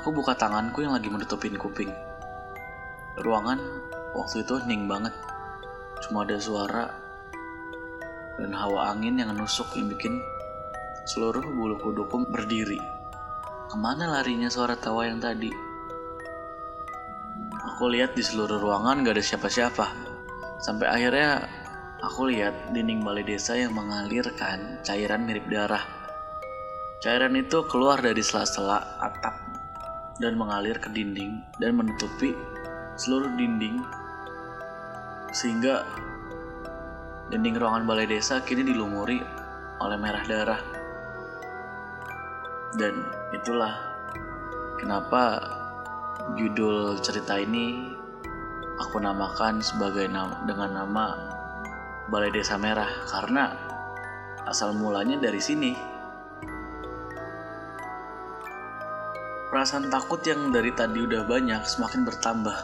Aku 0.00 0.16
buka 0.16 0.32
tanganku 0.32 0.80
yang 0.80 0.96
lagi 0.96 1.12
menutupin 1.12 1.52
kuping. 1.60 1.92
Ruangan 3.20 3.60
waktu 4.16 4.40
itu 4.48 4.56
hening 4.64 4.88
banget. 4.88 5.12
Cuma 6.08 6.24
ada 6.24 6.40
suara 6.40 6.88
dan 8.40 8.54
hawa 8.56 8.96
angin 8.96 9.20
yang 9.20 9.34
nusuk 9.36 9.68
yang 9.76 9.92
bikin 9.92 10.16
seluruh 11.12 11.44
bulu 11.44 11.76
kuduku 11.76 12.24
berdiri. 12.32 12.80
Ke 13.68 13.76
mana 13.76 14.08
larinya 14.08 14.48
suara 14.48 14.72
tawa 14.72 15.04
yang 15.04 15.20
tadi? 15.20 15.52
Aku 17.76 17.92
lihat 17.92 18.16
di 18.16 18.24
seluruh 18.24 18.56
ruangan 18.56 19.04
gak 19.04 19.20
ada 19.20 19.24
siapa-siapa. 19.24 19.86
Sampai 20.64 20.88
akhirnya 20.88 21.44
Aku 21.98 22.30
lihat 22.30 22.70
dinding 22.70 23.02
balai 23.02 23.26
desa 23.26 23.58
yang 23.58 23.74
mengalirkan 23.74 24.78
cairan 24.86 25.26
mirip 25.26 25.50
darah. 25.50 25.82
Cairan 27.02 27.34
itu 27.34 27.66
keluar 27.66 27.98
dari 27.98 28.22
sela-sela 28.22 28.78
atap 29.02 29.34
dan 30.22 30.38
mengalir 30.38 30.78
ke 30.78 30.94
dinding 30.94 31.42
dan 31.58 31.74
menutupi 31.74 32.38
seluruh 32.94 33.34
dinding 33.34 33.82
sehingga 35.34 35.82
dinding 37.34 37.58
ruangan 37.58 37.82
balai 37.82 38.06
desa 38.06 38.46
kini 38.46 38.62
dilumuri 38.62 39.18
oleh 39.82 39.98
merah 39.98 40.22
darah. 40.22 40.62
Dan 42.78 42.94
itulah 43.34 43.74
kenapa 44.78 45.42
judul 46.38 46.94
cerita 47.02 47.42
ini 47.42 47.90
aku 48.78 49.02
namakan 49.02 49.58
sebagai 49.58 50.06
nama, 50.06 50.46
dengan 50.46 50.70
nama 50.78 51.37
Balai 52.08 52.32
Desa 52.32 52.56
Merah 52.56 52.88
karena 53.04 53.52
asal 54.48 54.72
mulanya 54.72 55.20
dari 55.20 55.44
sini. 55.44 55.76
Perasaan 59.52 59.92
takut 59.92 60.24
yang 60.24 60.48
dari 60.48 60.72
tadi 60.72 61.04
udah 61.04 61.28
banyak 61.28 61.68
semakin 61.68 62.08
bertambah. 62.08 62.56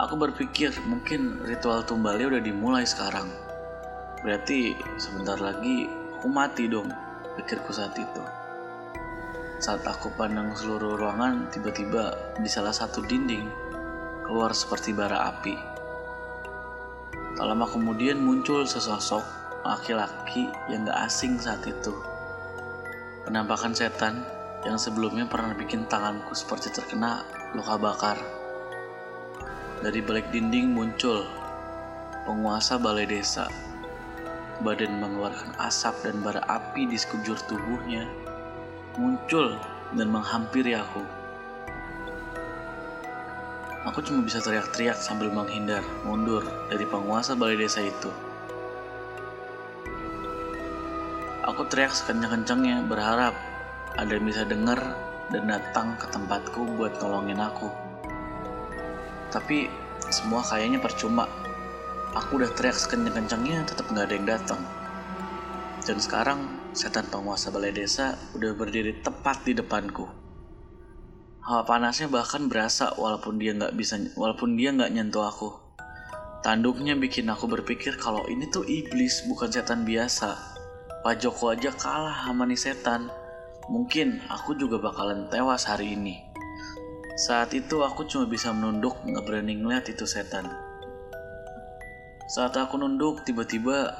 Aku 0.00 0.16
berpikir 0.16 0.72
mungkin 0.88 1.44
ritual 1.44 1.84
tumbalnya 1.84 2.32
udah 2.32 2.42
dimulai 2.44 2.88
sekarang. 2.88 3.28
Berarti 4.24 4.72
sebentar 4.96 5.36
lagi 5.36 5.84
aku 6.16 6.28
mati 6.32 6.64
dong, 6.64 6.88
pikirku 7.36 7.76
saat 7.76 7.92
itu. 8.00 8.22
Saat 9.60 9.84
aku 9.84 10.08
pandang 10.16 10.56
seluruh 10.56 10.96
ruangan, 10.96 11.52
tiba-tiba 11.52 12.16
di 12.40 12.48
salah 12.48 12.72
satu 12.72 13.04
dinding 13.04 13.48
keluar 14.24 14.56
seperti 14.56 14.96
bara 14.96 15.28
api. 15.28 15.73
Tak 17.34 17.46
lama 17.50 17.66
kemudian 17.66 18.22
muncul 18.22 18.62
sesosok 18.62 19.22
laki-laki 19.66 20.46
yang 20.70 20.86
gak 20.86 21.10
asing 21.10 21.34
saat 21.34 21.66
itu. 21.66 21.90
Penampakan 23.26 23.74
setan 23.74 24.22
yang 24.62 24.78
sebelumnya 24.78 25.26
pernah 25.26 25.50
bikin 25.56 25.88
tanganku 25.90 26.30
seperti 26.36 26.70
terkena 26.70 27.26
luka 27.58 27.74
bakar. 27.74 28.18
Dari 29.82 29.98
balik 29.98 30.30
dinding 30.30 30.70
muncul 30.70 31.26
penguasa 32.22 32.78
balai 32.78 33.04
desa. 33.04 33.50
Badan 34.62 35.02
mengeluarkan 35.02 35.58
asap 35.58 36.06
dan 36.06 36.22
bara 36.22 36.40
api 36.46 36.86
di 36.86 36.94
sekujur 36.94 37.36
tubuhnya 37.50 38.06
muncul 38.94 39.58
dan 39.94 40.08
menghampiri 40.10 40.78
aku. 40.78 41.02
Aku 43.84 44.00
cuma 44.00 44.24
bisa 44.24 44.40
teriak-teriak 44.40 44.96
sambil 44.96 45.28
menghindar, 45.28 45.84
mundur 46.08 46.40
dari 46.72 46.88
penguasa 46.88 47.36
balai 47.36 47.60
desa 47.60 47.84
itu. 47.84 48.08
Aku 51.44 51.68
teriak 51.68 51.92
sekencang-kencangnya 51.92 52.88
berharap 52.88 53.36
ada 54.00 54.08
yang 54.08 54.24
bisa 54.24 54.48
dengar 54.48 54.80
dan 55.28 55.44
datang 55.52 56.00
ke 56.00 56.08
tempatku 56.08 56.64
buat 56.80 56.96
nolongin 56.96 57.36
aku. 57.36 57.68
Tapi 59.28 59.68
semua 60.08 60.40
kayaknya 60.40 60.80
percuma. 60.80 61.28
Aku 62.16 62.40
udah 62.40 62.48
teriak 62.56 62.80
sekencang-kencangnya 62.80 63.68
tetap 63.68 63.84
nggak 63.92 64.08
ada 64.08 64.14
yang 64.16 64.28
datang. 64.32 64.60
Dan 65.84 66.00
sekarang 66.00 66.40
setan 66.72 67.04
penguasa 67.12 67.52
balai 67.52 67.76
desa 67.76 68.16
udah 68.32 68.56
berdiri 68.56 69.04
tepat 69.04 69.44
di 69.44 69.52
depanku. 69.52 70.23
Hawa 71.44 71.60
panasnya 71.68 72.08
bahkan 72.08 72.48
berasa 72.48 72.96
walaupun 72.96 73.36
dia 73.36 73.52
nggak 73.52 73.76
bisa, 73.76 74.00
walaupun 74.16 74.56
dia 74.56 74.72
nggak 74.72 74.88
nyentuh 74.96 75.28
aku. 75.28 75.52
Tanduknya 76.40 76.96
bikin 76.96 77.28
aku 77.28 77.44
berpikir 77.52 78.00
kalau 78.00 78.24
ini 78.32 78.48
tuh 78.48 78.64
iblis 78.64 79.28
bukan 79.28 79.52
setan 79.52 79.84
biasa. 79.84 80.40
Pak 81.04 81.20
Joko 81.20 81.52
aja 81.52 81.68
kalah 81.76 82.24
sama 82.24 82.48
nih 82.48 82.56
setan. 82.56 83.12
Mungkin 83.68 84.24
aku 84.32 84.56
juga 84.56 84.80
bakalan 84.80 85.28
tewas 85.28 85.68
hari 85.68 85.92
ini. 85.92 86.24
Saat 87.20 87.52
itu 87.52 87.84
aku 87.84 88.08
cuma 88.08 88.24
bisa 88.24 88.48
menunduk 88.48 88.96
nggak 89.04 89.24
berani 89.28 89.60
ngeliat 89.60 89.84
itu 89.92 90.08
setan. 90.08 90.48
Saat 92.32 92.56
aku 92.56 92.80
nunduk, 92.80 93.20
tiba-tiba 93.28 93.92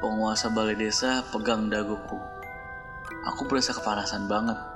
penguasa 0.00 0.48
balai 0.48 0.72
desa 0.72 1.20
pegang 1.28 1.68
daguku. 1.68 2.16
Aku 3.28 3.44
berasa 3.44 3.76
kepanasan 3.76 4.24
banget. 4.24 4.71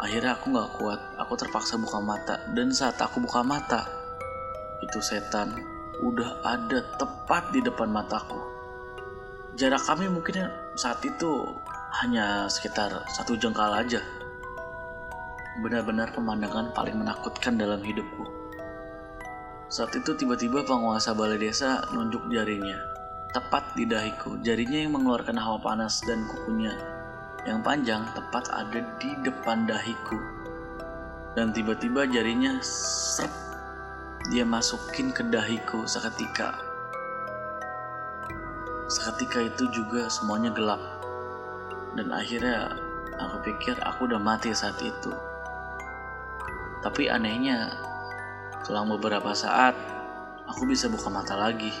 Akhirnya 0.00 0.32
aku 0.32 0.56
gak 0.56 0.72
kuat, 0.80 1.00
aku 1.20 1.36
terpaksa 1.36 1.76
buka 1.76 2.00
mata. 2.00 2.40
Dan 2.56 2.72
saat 2.72 2.96
aku 2.96 3.20
buka 3.20 3.44
mata, 3.44 3.84
itu 4.80 4.96
setan 5.04 5.52
udah 6.00 6.40
ada 6.40 6.80
tepat 6.96 7.52
di 7.52 7.60
depan 7.60 7.92
mataku. 7.92 8.40
Jarak 9.60 9.84
kami 9.84 10.08
mungkin 10.08 10.48
saat 10.72 11.04
itu 11.04 11.52
hanya 12.00 12.48
sekitar 12.48 13.04
satu 13.12 13.36
jengkal 13.36 13.68
aja. 13.76 14.00
Benar-benar 15.60 16.16
pemandangan 16.16 16.72
paling 16.72 16.96
menakutkan 16.96 17.60
dalam 17.60 17.84
hidupku. 17.84 18.24
Saat 19.68 19.92
itu 20.00 20.16
tiba-tiba 20.16 20.64
penguasa 20.64 21.12
balai 21.12 21.36
desa 21.36 21.84
nunjuk 21.92 22.24
jarinya, 22.32 22.80
tepat 23.36 23.76
di 23.76 23.84
dahiku. 23.84 24.40
Jarinya 24.40 24.80
yang 24.80 24.96
mengeluarkan 24.96 25.36
hawa 25.36 25.60
panas 25.60 26.00
dan 26.08 26.24
kukunya 26.24 26.72
yang 27.48 27.64
panjang 27.64 28.04
tepat 28.12 28.48
ada 28.52 28.80
di 29.00 29.16
depan 29.24 29.64
dahiku. 29.64 30.18
Dan 31.38 31.54
tiba-tiba 31.54 32.10
jarinya 32.10 32.58
serp, 32.64 33.30
dia 34.34 34.42
masukin 34.42 35.14
ke 35.14 35.22
dahiku 35.28 35.86
seketika. 35.86 36.56
Seketika 38.90 39.46
itu 39.46 39.70
juga 39.70 40.10
semuanya 40.10 40.50
gelap. 40.50 40.82
Dan 41.94 42.10
akhirnya 42.10 42.74
aku 43.18 43.36
pikir 43.46 43.78
aku 43.82 44.10
udah 44.10 44.18
mati 44.18 44.50
saat 44.50 44.78
itu. 44.82 45.14
Tapi 46.82 47.06
anehnya 47.06 47.70
Selang 48.70 48.92
beberapa 48.92 49.32
saat, 49.32 49.72
aku 50.44 50.68
bisa 50.68 50.86
buka 50.86 51.08
mata 51.08 51.32
lagi. 51.32 51.72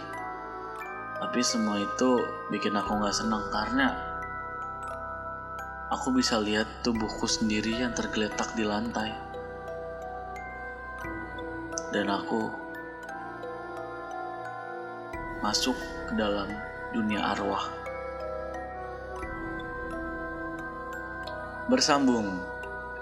Tapi 1.22 1.38
semua 1.44 1.76
itu 1.76 2.24
bikin 2.48 2.72
aku 2.72 2.98
gak 3.04 3.14
senang 3.14 3.44
karena 3.52 4.09
aku 5.90 6.14
bisa 6.14 6.38
lihat 6.38 6.70
tubuhku 6.86 7.26
sendiri 7.26 7.82
yang 7.82 7.90
tergeletak 7.92 8.54
di 8.54 8.62
lantai. 8.62 9.10
Dan 11.90 12.06
aku 12.06 12.46
masuk 15.42 15.74
ke 16.06 16.14
dalam 16.14 16.46
dunia 16.94 17.34
arwah. 17.34 17.66
Bersambung. 21.66 22.38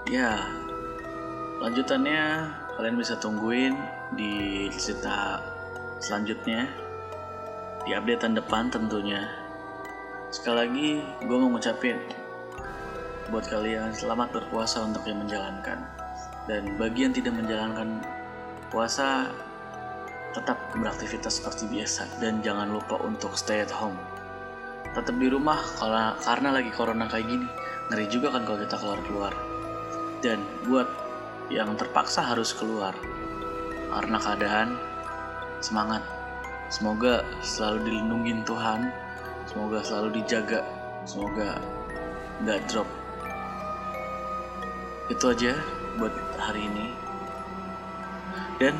Ya, 0.09 0.49
lanjutannya 1.61 2.49
kalian 2.73 2.97
bisa 2.97 3.13
tungguin 3.21 3.77
di 4.17 4.65
cerita 4.73 5.37
selanjutnya 6.01 6.65
di 7.85 7.93
updatean 7.93 8.33
depan 8.33 8.71
tentunya 8.73 9.27
sekali 10.33 10.55
lagi 10.55 10.89
gue 11.27 11.37
mau 11.37 11.51
ngucapin 11.51 11.99
buat 13.29 13.45
kalian. 13.45 13.93
Selamat 13.93 14.33
berpuasa 14.33 14.81
untuk 14.81 15.05
yang 15.05 15.21
menjalankan. 15.21 15.85
Dan 16.49 16.75
bagi 16.81 17.05
yang 17.05 17.13
tidak 17.13 17.37
menjalankan 17.37 18.01
puasa 18.73 19.29
tetap 20.33 20.57
beraktivitas 20.73 21.37
seperti 21.37 21.69
biasa. 21.69 22.09
Dan 22.17 22.41
jangan 22.41 22.73
lupa 22.73 22.97
untuk 23.05 23.37
stay 23.37 23.61
at 23.61 23.69
home. 23.69 23.95
Tetap 24.97 25.13
di 25.21 25.29
rumah 25.29 25.61
karena 25.77 26.17
karena 26.25 26.49
lagi 26.49 26.73
corona 26.73 27.05
kayak 27.05 27.29
gini. 27.29 27.47
Ngeri 27.93 28.05
juga 28.09 28.33
kan 28.33 28.41
kalau 28.49 28.59
kita 28.65 28.75
keluar 28.81 28.99
keluar. 29.05 29.33
Dan 30.25 30.41
buat 30.65 30.89
yang 31.53 31.77
terpaksa 31.77 32.25
harus 32.25 32.49
keluar. 32.57 32.97
Karena 33.93 34.17
keadaan 34.17 34.69
semangat. 35.61 36.01
Semoga 36.73 37.21
selalu 37.45 37.93
dilindungi 37.93 38.41
Tuhan. 38.45 38.89
Semoga 39.45 39.85
selalu 39.85 40.21
dijaga. 40.21 40.65
Semoga 41.05 41.57
nggak 42.45 42.61
drop 42.69 42.98
itu 45.09 45.25
aja 45.25 45.57
buat 45.97 46.13
hari 46.37 46.69
ini 46.69 46.87
dan 48.61 48.77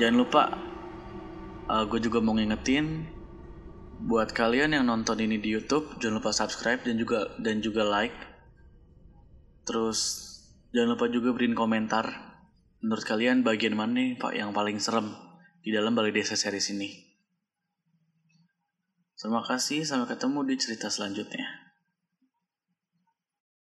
jangan 0.00 0.16
lupa 0.16 0.42
uh, 1.68 1.84
gue 1.86 2.00
juga 2.02 2.18
mau 2.24 2.34
ngingetin 2.34 3.06
buat 4.08 4.32
kalian 4.32 4.74
yang 4.74 4.88
nonton 4.88 5.20
ini 5.20 5.36
di 5.38 5.52
YouTube 5.54 6.00
jangan 6.00 6.24
lupa 6.24 6.32
subscribe 6.32 6.80
dan 6.82 6.96
juga 6.96 7.30
dan 7.38 7.60
juga 7.60 7.84
like 7.84 8.16
terus 9.68 10.30
Jangan 10.70 10.94
lupa 10.94 11.10
juga 11.10 11.34
beriin 11.34 11.58
komentar 11.58 12.06
menurut 12.78 13.02
kalian 13.02 13.42
bagian 13.42 13.74
mana 13.74 13.98
nih 13.98 14.14
Pak 14.22 14.32
yang 14.38 14.54
paling 14.54 14.78
serem 14.78 15.10
di 15.66 15.74
dalam 15.74 15.98
Balai 15.98 16.14
Desa 16.14 16.38
series 16.38 16.70
ini. 16.70 17.10
Terima 19.18 19.42
kasih, 19.42 19.84
sampai 19.84 20.14
ketemu 20.14 20.46
di 20.46 20.54
cerita 20.56 20.88
selanjutnya. 20.88 21.59